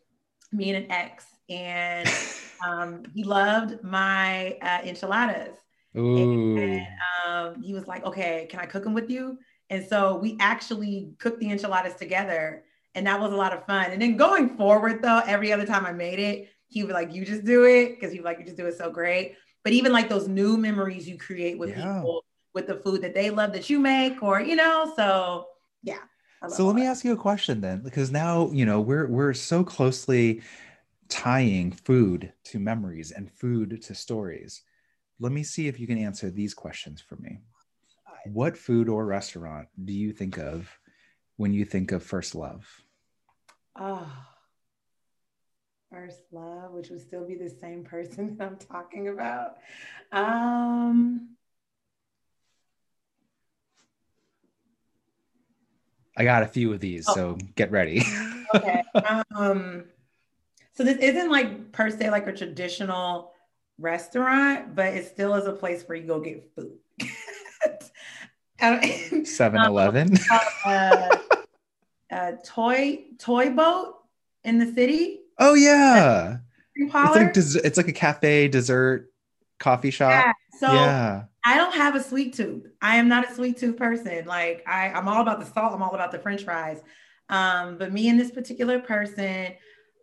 [0.53, 2.09] me and an ex, and
[2.67, 5.57] um, he loved my uh, enchiladas.
[5.97, 6.57] Ooh.
[6.59, 6.87] And
[7.27, 9.39] um, he was like, "Okay, can I cook them with you?"
[9.71, 13.93] And so we actually cooked the enchiladas together, and that was a lot of fun.
[13.93, 17.25] And then going forward, though, every other time I made it, he would like, "You
[17.25, 20.09] just do it," because he like, "You just do it so great." But even like
[20.09, 22.01] those new memories you create with yeah.
[22.01, 22.25] people
[22.55, 25.49] with the food that they love that you make, or you know, so
[25.83, 25.99] yeah.
[26.49, 29.65] So let me ask you a question then, because now you know we're we're so
[29.65, 30.43] closely
[31.09, 34.63] tying food to memories and food to stories.
[35.19, 37.41] Let me see if you can answer these questions for me.
[38.27, 40.79] What food or restaurant do you think of
[41.37, 42.83] when you think of first love?
[43.79, 44.11] Oh,
[45.97, 49.57] first love, which would still be the same person that I'm talking about.
[50.13, 51.31] Um,
[56.17, 57.15] I got a few of these, oh.
[57.15, 58.03] so get ready.
[58.55, 58.83] okay.
[59.35, 59.85] Um,
[60.75, 63.33] so this isn't like per se like a traditional
[63.79, 66.79] restaurant, but it still is a place where you go get food.
[69.27, 70.13] 7 Eleven.
[70.13, 71.17] Um, uh,
[72.11, 73.97] uh, toy toy boat
[74.45, 75.26] in the city.
[75.39, 76.39] Oh yeah.
[76.75, 79.11] It's like des- it's like a cafe dessert
[79.59, 80.11] coffee shop.
[80.11, 80.33] Yeah.
[80.59, 81.25] So yeah.
[81.45, 82.67] I don't have a sweet tooth.
[82.83, 84.27] I am not a sweet tooth person.
[84.27, 85.73] Like I, I'm all about the salt.
[85.73, 86.81] I'm all about the French fries.
[87.29, 89.53] Um, but me and this particular person,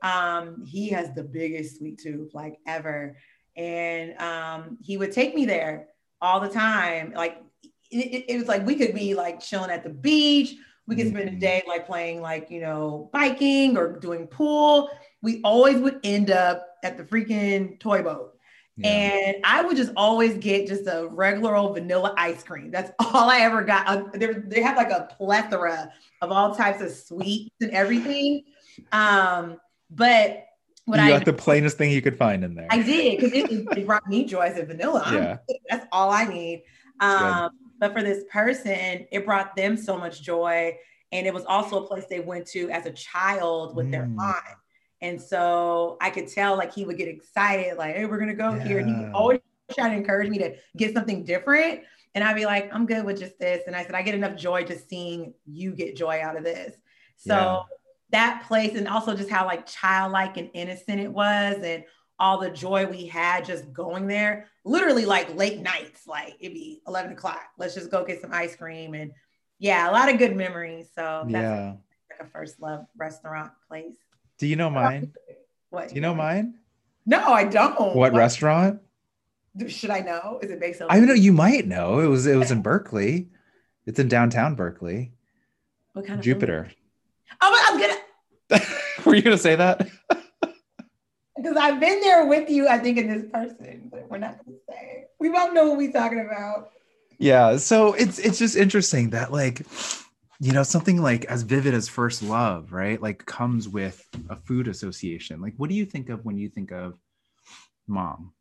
[0.01, 3.17] um, he has the biggest sweet tooth like ever,
[3.55, 5.87] and um, he would take me there
[6.21, 7.13] all the time.
[7.15, 7.41] Like
[7.91, 10.55] it, it was like we could be like chilling at the beach.
[10.87, 11.39] We could spend a mm-hmm.
[11.39, 14.89] day like playing like you know biking or doing pool.
[15.23, 18.33] We always would end up at the freaking toy boat
[18.77, 18.89] yeah.
[18.89, 22.71] And I would just always get just a regular old vanilla ice cream.
[22.71, 23.87] That's all I ever got.
[23.87, 28.43] Uh, they have like a plethora of all types of sweets and everything.
[28.91, 29.59] Um,
[29.91, 30.45] but
[30.85, 32.67] what you I got the plainest thing you could find in there.
[32.69, 35.03] I did because it, it, brought me joy as a vanilla.
[35.13, 35.55] Yeah.
[35.69, 36.63] That's all I need.
[36.99, 40.77] Um, but for this person, it brought them so much joy.
[41.11, 43.91] And it was also a place they went to as a child with mm.
[43.91, 44.57] their aunt.
[45.03, 48.55] And so I could tell like he would get excited, like, hey, we're gonna go
[48.55, 48.63] yeah.
[48.63, 48.79] here.
[48.79, 49.41] And he always
[49.75, 51.81] try to encourage me to get something different.
[52.15, 53.63] And I'd be like, I'm good with just this.
[53.67, 56.73] And I said, I get enough joy just seeing you get joy out of this.
[57.17, 57.61] So yeah.
[58.11, 61.83] that place, and also just how like childlike and innocent it was, and
[62.17, 66.81] all the joy we had just going there, literally like late nights, like it'd be
[66.87, 67.43] 11 o'clock.
[67.57, 68.93] Let's just go get some ice cream.
[68.93, 69.11] And
[69.59, 70.87] yeah, a lot of good memories.
[70.95, 71.73] So that's yeah.
[72.09, 73.97] like a first love restaurant place.
[74.37, 75.13] Do you know mine?
[75.69, 75.89] What?
[75.89, 76.55] Do you know mine?
[77.05, 77.79] No, I don't.
[77.79, 78.13] What, what?
[78.13, 78.81] restaurant?
[79.67, 80.39] Should I know?
[80.41, 80.87] Is it based on?
[80.89, 81.99] I know you might know.
[81.99, 83.29] It was it was in Berkeley.
[83.85, 85.11] It's in downtown Berkeley.
[85.93, 86.65] What kind of Jupiter?
[86.69, 86.77] Food?
[87.41, 88.65] Oh, I'm gonna.
[89.05, 89.87] Were you gonna say that?
[91.35, 94.57] Because I've been there with you, I think, in this person, but we're not gonna
[94.69, 95.07] say.
[95.19, 96.69] We both know what we're talking about.
[97.17, 99.65] Yeah, so it's it's just interesting that like
[100.43, 104.67] you know something like as vivid as first love right like comes with a food
[104.67, 105.41] association.
[105.41, 106.99] Like what do you think of when you think of
[107.87, 108.33] mom?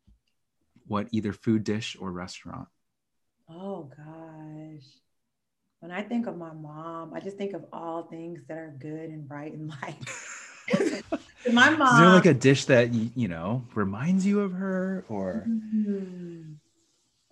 [0.85, 2.67] What either food dish or restaurant?
[3.49, 4.83] Oh gosh.
[5.79, 9.09] When i think of my mom i just think of all things that are good
[9.09, 10.39] and right in life.
[11.51, 15.45] My mom is there like a dish that you know reminds you of her or?
[15.47, 16.53] Mm-hmm.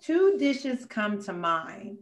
[0.00, 1.98] two dishes come to mind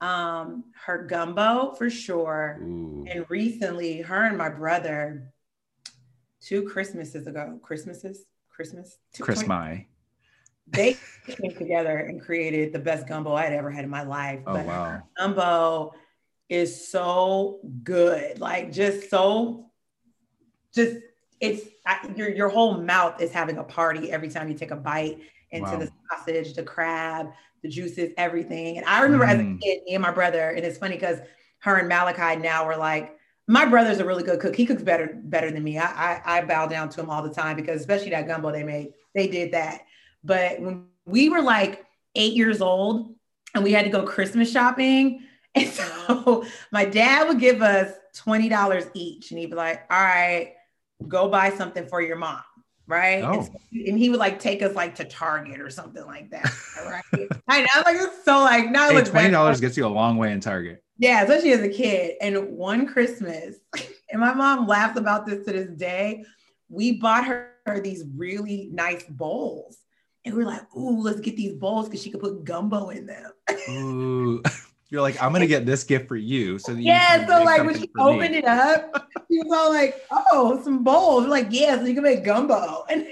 [0.00, 2.58] um, her gumbo for sure.
[2.62, 3.06] Ooh.
[3.08, 5.32] And recently, her and my brother,
[6.40, 9.86] two Christmases ago, Christmases, Christmas, Chris my,
[10.66, 14.40] they came together and created the best gumbo I'd ever had in my life.
[14.46, 15.94] Oh but wow, gumbo
[16.48, 19.70] is so good, like just so,
[20.74, 20.96] just
[21.40, 24.76] it's I, your your whole mouth is having a party every time you take a
[24.76, 25.18] bite
[25.50, 25.78] into wow.
[25.78, 27.30] the sausage, the crab,
[27.62, 28.78] the juices, everything.
[28.78, 29.30] And I remember mm.
[29.30, 29.60] as a mm.
[29.60, 31.18] kid, me and my brother, and it's funny because
[31.60, 34.54] her and Malachi now were like, my brother's a really good cook.
[34.54, 35.76] He cooks better better than me.
[35.78, 38.62] I, I, I bow down to him all the time because especially that gumbo they
[38.62, 39.82] made, they did that.
[40.22, 41.84] But when we were like
[42.14, 43.14] eight years old
[43.54, 45.24] and we had to go Christmas shopping,
[45.56, 50.54] And so my dad would give us $20 each and he'd be like, all right,
[51.08, 52.40] go buy something for your mom.
[52.90, 53.22] Right.
[53.22, 53.32] Oh.
[53.34, 56.52] And, so- and he would like take us like to Target or something like that.
[56.84, 57.28] Right.
[57.48, 57.82] I know.
[57.84, 60.82] Like it's so like now Hey, twenty dollars gets you a long way in Target.
[60.98, 62.16] Yeah, especially as a kid.
[62.20, 63.56] And one Christmas,
[64.10, 66.24] and my mom laughs about this to this day.
[66.68, 69.78] We bought her, her these really nice bowls.
[70.24, 73.06] And we are like, ooh, let's get these bowls because she could put gumbo in
[73.06, 73.30] them.
[73.70, 74.42] Ooh.
[74.90, 76.58] You're like, I'm gonna get this gift for you.
[76.58, 79.70] So that Yeah, so like when she for me." opened it up, she was all
[79.70, 81.24] like, oh, some bowls.
[81.24, 82.84] We're like, yeah, so you can make gumbo.
[82.90, 83.06] And,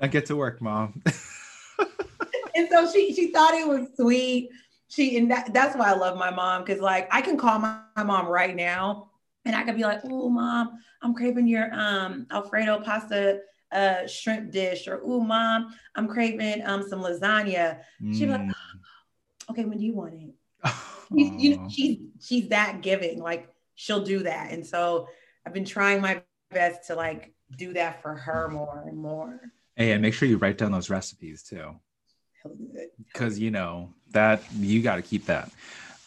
[0.00, 1.02] I get to work, mom.
[2.54, 4.50] and so she she thought it was sweet.
[4.88, 7.78] She and that, that's why I love my mom because like I can call my,
[7.96, 9.10] my mom right now
[9.44, 13.40] and I could be like, oh mom, I'm craving your um Alfredo pasta
[13.72, 17.80] uh shrimp dish, or oh mom, I'm craving um some lasagna.
[18.12, 18.54] She'd be like, Mm.
[19.50, 20.34] okay, when do you want it?
[21.16, 23.20] She's, you know, she's she's that giving.
[23.20, 24.50] Like she'll do that.
[24.50, 25.08] And so
[25.46, 29.40] I've been trying my best to like do that for her more and more.
[29.76, 31.76] Hey, and make sure you write down those recipes too.
[32.98, 35.50] Because you know that you got to keep that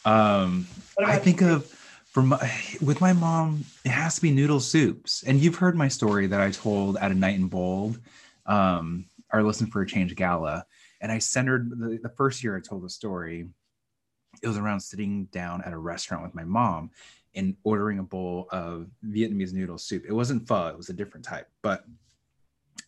[0.05, 0.65] um
[1.05, 1.49] i think you?
[1.49, 1.65] of
[2.05, 2.37] for my
[2.81, 6.41] with my mom it has to be noodle soups and you've heard my story that
[6.41, 7.99] i told at a night in bold
[8.45, 10.65] um our listen for a change gala
[11.01, 13.47] and i centered the, the first year i told the story
[14.41, 16.91] it was around sitting down at a restaurant with my mom
[17.35, 20.03] and ordering a bowl of vietnamese noodle soup.
[20.07, 21.85] It wasn't pho it was a different type but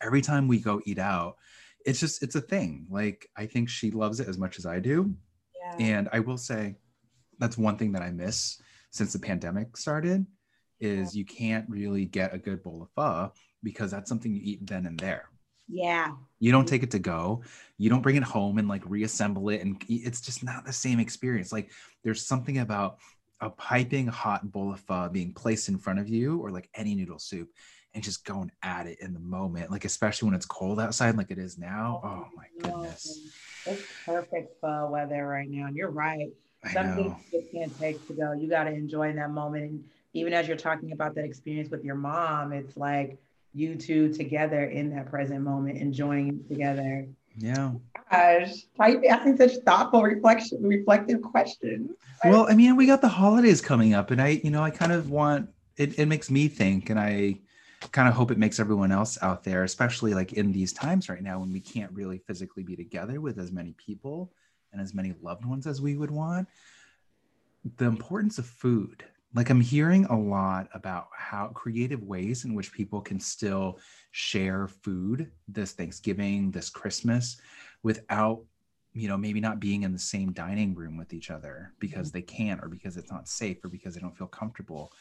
[0.02, 1.36] every time we go eat out
[1.84, 2.86] it's just it's a thing.
[2.90, 5.14] Like i think she loves it as much as i do.
[5.60, 5.76] Yeah.
[5.78, 6.76] and i will say
[7.38, 10.26] that's one thing that i miss since the pandemic started
[10.80, 13.32] is you can't really get a good bowl of pho
[13.62, 15.28] because that's something you eat then and there
[15.72, 16.12] yeah.
[16.38, 17.42] you don't take it to go
[17.78, 21.00] you don't bring it home and like reassemble it and it's just not the same
[21.00, 21.70] experience like
[22.04, 22.98] there's something about
[23.40, 26.94] a piping hot bowl of pho being placed in front of you or like any
[26.94, 27.48] noodle soup
[27.94, 31.30] and just going at it in the moment like especially when it's cold outside like
[31.30, 33.32] it is now oh, oh my goodness
[33.66, 35.66] It's perfect for weather right now.
[35.66, 36.30] And you're right.
[36.72, 38.32] Some things you just can't take to go.
[38.32, 39.64] You got to enjoy that moment.
[39.64, 43.18] And even as you're talking about that experience with your mom, it's like
[43.54, 47.06] you two together in that present moment, enjoying it together.
[47.36, 47.72] yeah
[48.10, 51.90] Gosh, why are you asking such thoughtful, reflection, reflective questions?
[52.24, 54.92] well i mean we got the holidays coming up and i you know i kind
[54.92, 57.34] of want it, it makes me think and i
[57.90, 61.22] kind of hope it makes everyone else out there especially like in these times right
[61.22, 64.32] now when we can't really physically be together with as many people
[64.72, 66.46] and as many loved ones as we would want
[67.76, 69.04] the importance of food
[69.34, 73.78] like i'm hearing a lot about how creative ways in which people can still
[74.10, 77.40] share food this thanksgiving this christmas
[77.82, 78.42] without
[78.94, 82.22] you know maybe not being in the same dining room with each other because they
[82.22, 84.92] can't or because it's not safe or because they don't feel comfortable.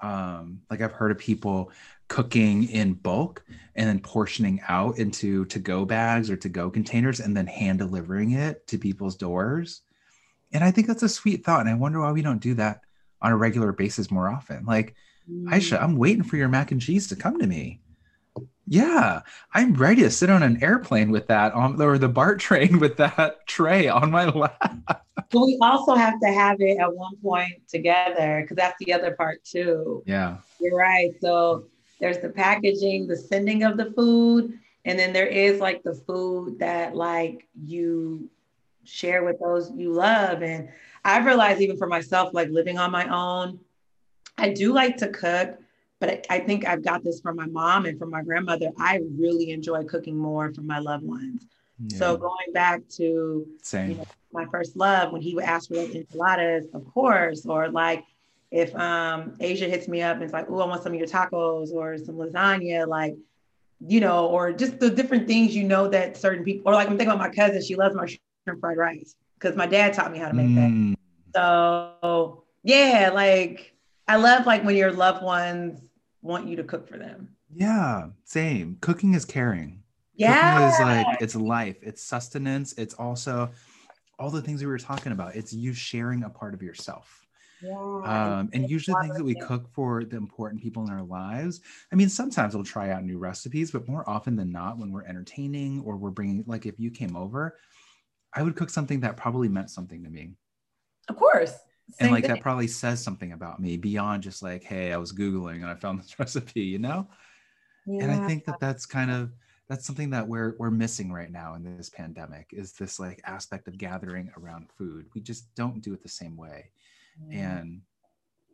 [0.00, 1.70] Um like i've heard of people
[2.08, 7.20] cooking in bulk and then portioning out into to go bags or to go containers
[7.20, 9.82] and then hand delivering it to people's doors.
[10.52, 12.80] And i think that's a sweet thought and i wonder why we don't do that
[13.22, 14.94] on a regular basis more often like
[15.28, 15.82] Ayasha mm.
[15.82, 17.80] i'm waiting for your mac and cheese to come to me
[18.66, 19.20] yeah
[19.54, 22.96] i'm ready to sit on an airplane with that on or the bart train with
[22.96, 27.68] that tray on my lap But we also have to have it at one point
[27.68, 30.02] together because that's the other part too.
[30.06, 31.12] yeah You're right.
[31.20, 31.66] So
[32.00, 36.58] there's the packaging, the sending of the food, and then there is like the food
[36.58, 38.28] that like you
[38.84, 40.42] share with those you love.
[40.42, 40.68] And
[41.04, 43.60] I've realized even for myself, like living on my own,
[44.36, 45.58] I do like to cook,
[45.98, 48.70] but I, I think I've got this from my mom and from my grandmother.
[48.78, 51.46] I really enjoy cooking more for my loved ones.
[51.98, 53.46] So going back to
[53.88, 57.68] you know, my first love when he would ask for those enchiladas, of course, or
[57.70, 58.04] like
[58.50, 61.08] if um Asia hits me up and it's like, oh, I want some of your
[61.08, 63.16] tacos or some lasagna, like,
[63.80, 66.98] you know, or just the different things you know that certain people, or like I'm
[66.98, 70.18] thinking about my cousin, she loves my shrimp fried rice because my dad taught me
[70.18, 70.70] how to make that.
[70.70, 70.94] Mm,
[71.34, 73.74] So yeah, like
[74.06, 75.80] I love like when your loved ones
[76.22, 77.34] want you to cook for them.
[77.52, 79.82] yeah same cooking is caring
[80.14, 80.52] Yeah.
[80.52, 83.50] Cooking is like it's life, it's sustenance, it's also
[84.18, 85.34] all the things we were talking about.
[85.34, 87.26] It's you sharing a part of yourself.
[87.62, 87.72] yeah.
[87.72, 91.60] Um, and usually things that we cook for the important people in our lives.
[91.90, 95.04] I mean, sometimes we'll try out new recipes, but more often than not, when we're
[95.04, 97.56] entertaining or we're bringing, like if you came over,
[98.34, 100.34] I would cook something that probably meant something to me.
[101.08, 101.52] of course.
[101.98, 102.34] and like thing.
[102.34, 105.74] that probably says something about me beyond just like, hey, I was Googling and I
[105.74, 107.08] found this recipe, you know?
[107.86, 109.32] and i think that that's kind of
[109.68, 113.66] that's something that we're we're missing right now in this pandemic is this like aspect
[113.66, 116.70] of gathering around food we just don't do it the same way
[117.30, 117.82] And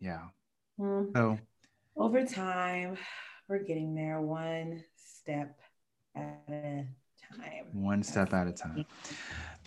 [0.01, 0.22] yeah.
[0.79, 1.12] Mm.
[1.14, 1.39] So
[1.97, 2.97] over time,
[3.49, 5.59] we're getting there one step
[6.14, 6.87] at a
[7.37, 7.66] time.
[7.72, 8.85] One step at a time.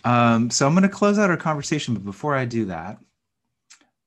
[0.04, 2.98] Um, so I'm going to close out our conversation, but before I do that,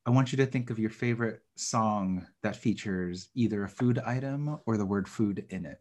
[0.05, 4.59] I want you to think of your favorite song that features either a food item
[4.65, 5.79] or the word food in it.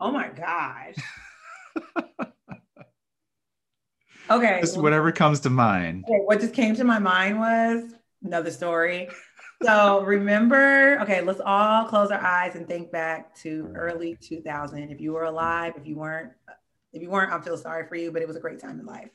[0.00, 0.94] Oh my God.
[4.30, 4.60] okay.
[4.60, 6.04] Just whatever comes to mind.
[6.06, 9.08] Okay, what just came to my mind was another story.
[9.62, 14.90] So remember, okay, let's all close our eyes and think back to early 2000.
[14.90, 16.32] If you were alive, if you weren't,
[16.92, 18.84] if you weren't, I feel sorry for you, but it was a great time in
[18.84, 19.08] life.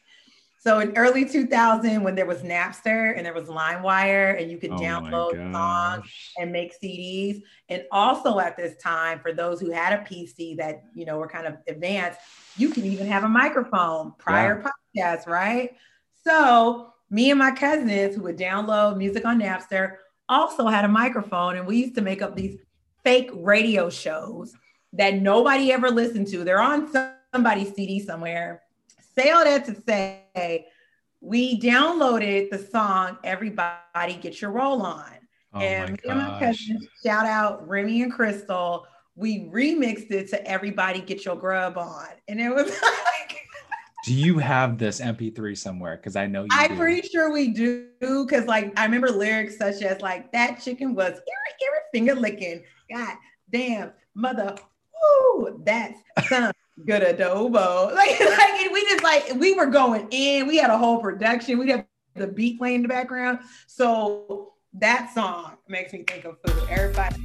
[0.61, 4.71] So in early 2000, when there was Napster and there was LimeWire, and you could
[4.71, 6.05] Oh download songs
[6.37, 10.83] and make CDs, and also at this time, for those who had a PC that
[10.93, 12.19] you know were kind of advanced,
[12.57, 14.13] you can even have a microphone.
[14.17, 15.77] Prior podcasts, right?
[16.25, 19.95] So me and my cousins who would download music on Napster
[20.27, 22.59] also had a microphone, and we used to make up these
[23.05, 24.53] fake radio shows
[24.91, 26.43] that nobody ever listened to.
[26.43, 26.91] They're on
[27.33, 28.61] somebody's CD somewhere.
[29.19, 30.65] Say all that to say,
[31.19, 35.11] we downloaded the song "Everybody Get Your Roll On,"
[35.53, 40.47] Oh and me and my cousins, shout out Remy and Crystal, we remixed it to
[40.47, 43.37] "Everybody Get Your Grub On," and it was like.
[44.05, 45.97] Do you have this MP3 somewhere?
[45.97, 46.77] Because I know you I'm do.
[46.77, 51.11] pretty sure we do because like I remember lyrics such as like that chicken was
[51.11, 52.63] eerie, eerie finger licking.
[52.89, 53.17] God
[53.51, 54.55] damn, mother,
[54.93, 55.99] woo, that's
[56.29, 56.53] some
[56.85, 57.93] good adobo.
[57.99, 60.47] Like, like we just like we were going in.
[60.47, 61.59] We had a whole production.
[61.59, 63.39] We had the beat playing in the background.
[63.67, 66.69] So that song makes me think of food.
[66.69, 67.15] Everybody.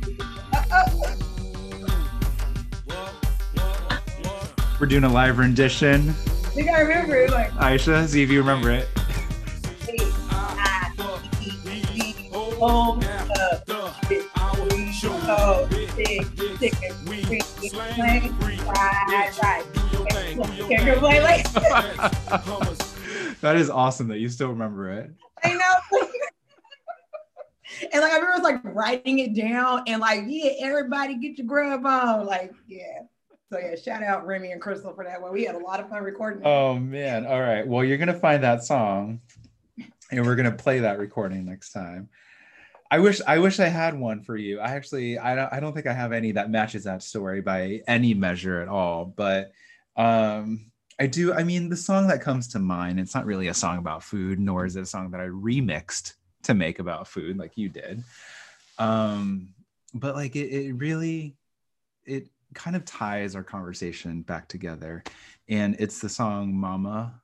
[4.80, 6.14] We're doing a live rendition.
[6.56, 8.88] you gotta remember it like Ayasha, see if you remember it.
[12.66, 13.00] home,
[15.96, 19.66] big chicken, big plain, fried rice.
[20.68, 21.44] Can you play like
[23.40, 25.10] that is awesome that you still remember it.
[25.42, 25.98] I know?
[27.92, 31.84] and like I remember like writing it down and like, yeah, everybody get your grub
[31.84, 32.26] on.
[32.26, 33.00] Like, yeah.
[33.52, 35.32] So yeah, shout out Remy and Crystal for that one.
[35.32, 36.42] We had a lot of fun recording.
[36.44, 37.26] Oh man.
[37.26, 37.66] All right.
[37.66, 39.20] Well, you're gonna find that song
[40.10, 42.08] and we're gonna play that recording next time.
[42.94, 44.60] I wish I wish I had one for you.
[44.60, 47.82] I actually I don't I don't think I have any that matches that story by
[47.88, 49.04] any measure at all.
[49.04, 49.50] But
[49.96, 50.70] um
[51.00, 53.78] I do, I mean, the song that comes to mind, it's not really a song
[53.78, 56.14] about food, nor is it a song that I remixed
[56.44, 58.04] to make about food like you did.
[58.78, 59.54] Um,
[59.92, 61.34] but like it, it really
[62.04, 65.02] it kind of ties our conversation back together.
[65.48, 67.20] And it's the song Mama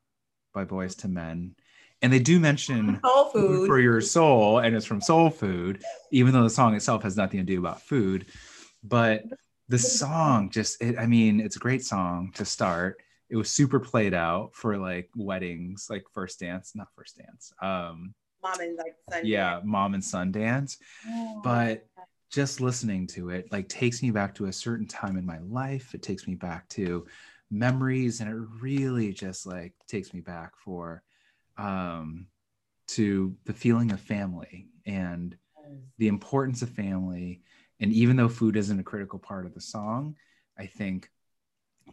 [0.53, 1.55] by Boyz II Men.
[2.03, 3.67] And they do mention Soul food food.
[3.67, 7.39] for your soul and it's from soul food even though the song itself has nothing
[7.41, 8.27] to do about food
[8.83, 9.23] but
[9.69, 12.97] the song just it, i mean it's a great song to start
[13.29, 18.15] it was super played out for like weddings like first dance not first dance um
[18.43, 19.21] Mom and like son.
[19.27, 21.41] yeah mom and son dance Oh.
[21.45, 21.87] but
[22.33, 25.95] just listening to it like takes me back to a certain time in my life
[25.95, 27.07] it takes me back to
[27.51, 31.03] memories and it really just like takes me back for
[31.61, 32.27] um
[32.89, 35.37] to the feeling of family and
[35.99, 37.43] the importance of family.
[37.79, 40.17] And even though food isn't a critical part of the song
[40.59, 41.09] i think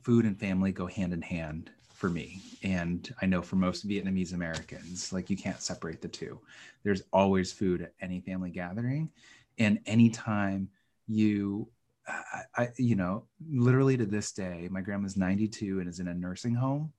[0.01, 2.41] food and family go hand in hand for me.
[2.63, 6.39] And i know for most vietnamese americans like you can't separate the two.
[6.83, 9.09] There's always food at any family gathering.
[9.57, 10.69] And anytime
[11.07, 11.69] you
[12.07, 16.13] I, I you know literally to this day my grandma's 92 and is in a
[16.13, 16.93] nursing home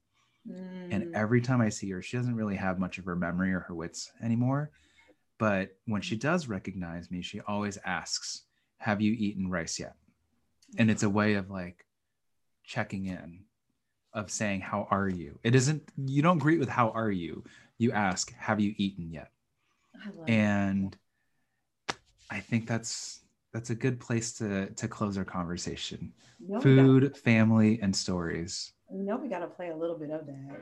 [0.91, 1.11] and Mm.
[1.15, 3.75] every time I see her, she doesn't really have much of her memory or her
[3.75, 4.71] wits anymore.
[5.39, 8.43] But when she does recognize me, she always asks,
[8.79, 9.95] Have you eaten rice yet?
[10.79, 11.85] And it's a way of like
[12.65, 13.45] checking in,
[14.13, 15.39] of saying, How are you?
[15.43, 17.45] It isn't, you don't greet with, How are you?
[17.79, 19.31] You ask, Have you eaten yet?
[19.95, 20.31] I.
[20.33, 20.97] And
[22.31, 23.21] I think that's
[23.53, 26.13] that's a good place to to close our conversation.
[26.39, 28.73] You know we Food, family, and stories.
[28.93, 30.61] You know we got to play a little bit of that.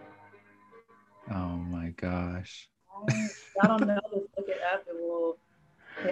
[1.33, 2.69] Oh my gosh.
[3.09, 3.29] I
[3.63, 3.99] I don't know.
[4.13, 5.37] Let's look it up and we'll.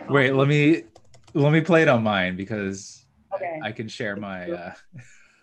[0.08, 0.84] Wait, let me
[1.34, 3.00] let me play it on mine because
[3.34, 3.58] Okay.
[3.62, 4.72] I can share my uh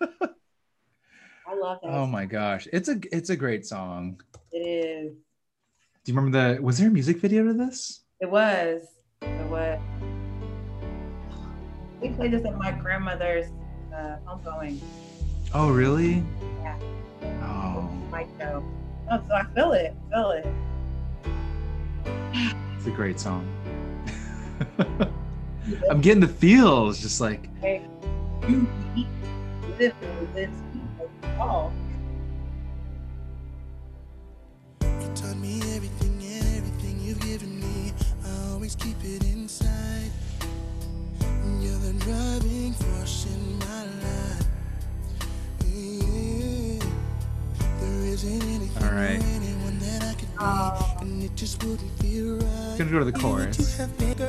[1.46, 1.90] I love that.
[1.90, 2.66] oh my gosh.
[2.72, 4.20] It's a it's a great song.
[4.52, 5.12] It is.
[6.04, 8.00] Do you remember the was there a music video to this?
[8.20, 8.82] It was.
[9.22, 9.80] It was.
[12.00, 13.46] We played this at my grandmother's
[13.94, 14.80] uh, homegoing
[15.54, 16.24] Oh really?
[16.62, 16.78] Yeah.
[17.42, 18.64] Oh mic um, show.
[19.10, 19.94] Oh, so I feel it.
[20.10, 20.46] Feel it.
[22.76, 23.46] It's a great song.
[25.90, 27.48] I'm getting the feels, just like
[28.48, 28.66] You
[29.78, 29.94] live
[30.34, 30.50] this.
[31.38, 31.70] Oh.
[31.70, 31.81] You
[51.62, 53.76] gonna go to the You chorus.
[53.78, 54.28] have been girl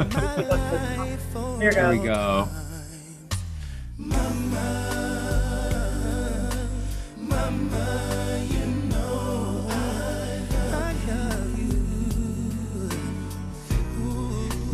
[0.00, 2.48] in my life for Here There we go.
[9.68, 11.74] I love you.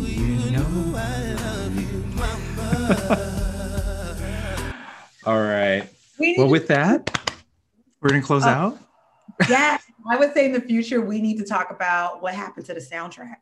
[0.05, 0.93] You know.
[0.95, 3.15] I love you, mama.
[5.25, 5.87] All right.
[6.19, 7.17] We Well, with that,
[8.01, 8.49] we're gonna close Oh.
[8.49, 8.77] out.
[9.49, 9.77] yeah,
[10.09, 12.79] I would say in the future we need to talk about what happened to the
[12.79, 13.37] soundtrack.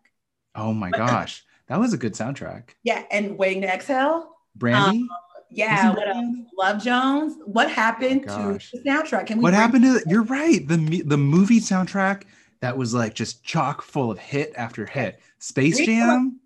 [0.56, 2.70] Oh my uh, gosh, that was a good soundtrack.
[2.84, 4.36] Yeah, and waiting to exhale.
[4.56, 5.10] Brandy, um,
[5.50, 5.96] Yeah, what?
[6.06, 6.46] Brandy?
[6.58, 7.38] Love Jones.
[7.46, 9.28] What oh happened Oh, to the soundtrack?
[9.28, 9.44] Can we?
[9.44, 10.02] what happened to?
[10.08, 10.68] You're right.
[10.68, 12.24] The the movie soundtrack
[12.60, 15.20] that was like just chock full of hit after hit.
[15.40, 16.38] Space We- Jam.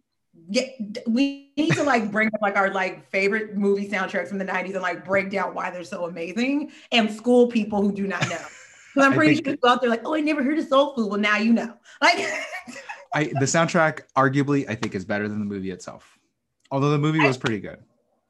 [0.47, 0.67] Yeah,
[1.07, 4.73] we need to like bring up like our like favorite movie soundtracks from the '90s
[4.73, 8.37] and like break down why they're so amazing and school people who do not know.
[8.95, 11.09] Because I'm pretty sure go out there like, oh, I never heard of Soul Food.
[11.09, 11.73] Well, now you know.
[12.01, 12.17] Like,
[13.13, 16.17] I the soundtrack arguably I think is better than the movie itself.
[16.71, 17.79] Although the movie was pretty good.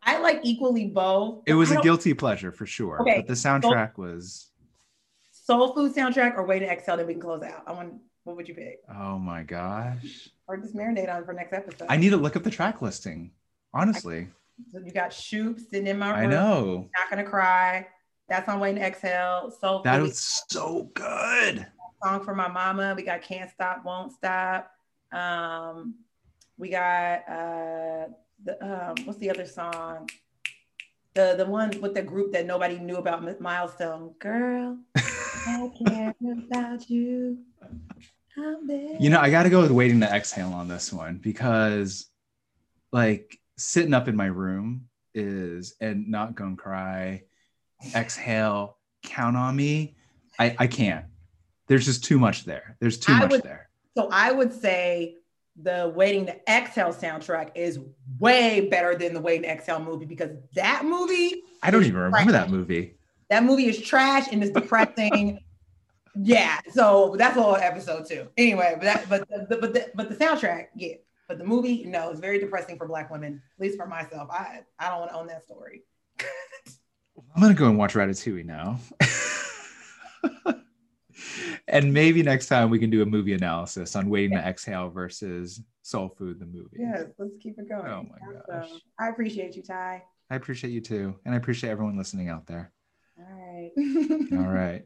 [0.04, 1.42] I like equally both.
[1.48, 3.02] It was a guilty pleasure for sure.
[3.02, 4.52] Okay, But the soundtrack was
[5.32, 7.64] Soul Food soundtrack or Way to Exhale that we can close out.
[7.66, 7.94] I want.
[8.24, 8.82] What would you pick?
[8.90, 10.30] oh my gosh.
[10.48, 11.88] Or just marinate on for next episode.
[11.90, 13.32] I need to look up the track listing.
[13.74, 14.28] Honestly.
[14.72, 16.20] So you got Shoop sitting in my room.
[16.20, 16.90] I know.
[16.98, 17.88] Not gonna cry.
[18.28, 19.52] That's on Way to Exhale.
[19.60, 21.68] Soul That was so good.
[22.04, 22.94] song for my mama.
[22.96, 24.72] We got Can't Stop, Won't Stop.
[25.12, 25.96] Um,
[26.58, 28.08] we got uh
[28.44, 30.10] the um what's the other song?
[31.14, 34.14] The the one with the group that nobody knew about Mi- Milestone.
[34.20, 37.38] Girl, I care about you.
[38.38, 38.70] I'm.
[39.00, 42.08] You know, I got to go with waiting to exhale on this one because,
[42.92, 47.24] like, sitting up in my room is and not gonna cry,
[47.94, 49.96] exhale, count on me.
[50.40, 51.06] I I can't.
[51.68, 52.78] There's just too much there.
[52.80, 53.70] There's too I much would- there.
[53.98, 55.16] so I would say
[55.62, 57.80] the Waiting to Exhale soundtrack is
[58.20, 62.18] way better than the Waiting to Exhale movie because that movie I don't even remember
[62.18, 62.32] trash.
[62.32, 62.98] that movie.
[63.30, 65.40] That movie is trash and it's depressing.
[66.22, 68.28] yeah, so that's a whole episode too.
[68.38, 70.96] Anyway, but that but the, but the, but the soundtrack, yeah.
[71.28, 73.42] But the movie, no, it's very depressing for Black women.
[73.58, 75.84] At least for myself, I I don't want to own that story.
[77.18, 78.80] I'm gonna go and watch Ratatouille now.
[81.68, 85.62] and maybe next time we can do a movie analysis on waiting to exhale versus
[85.82, 86.78] Soul Food, the movie.
[86.80, 87.88] Yes, let's keep it going.
[87.88, 88.70] Oh my gosh.
[88.70, 90.04] So, I appreciate you, Thai.
[90.30, 91.16] I appreciate you too.
[91.26, 92.72] And I appreciate everyone listening out there.
[93.18, 93.72] All right.
[94.32, 94.86] All right.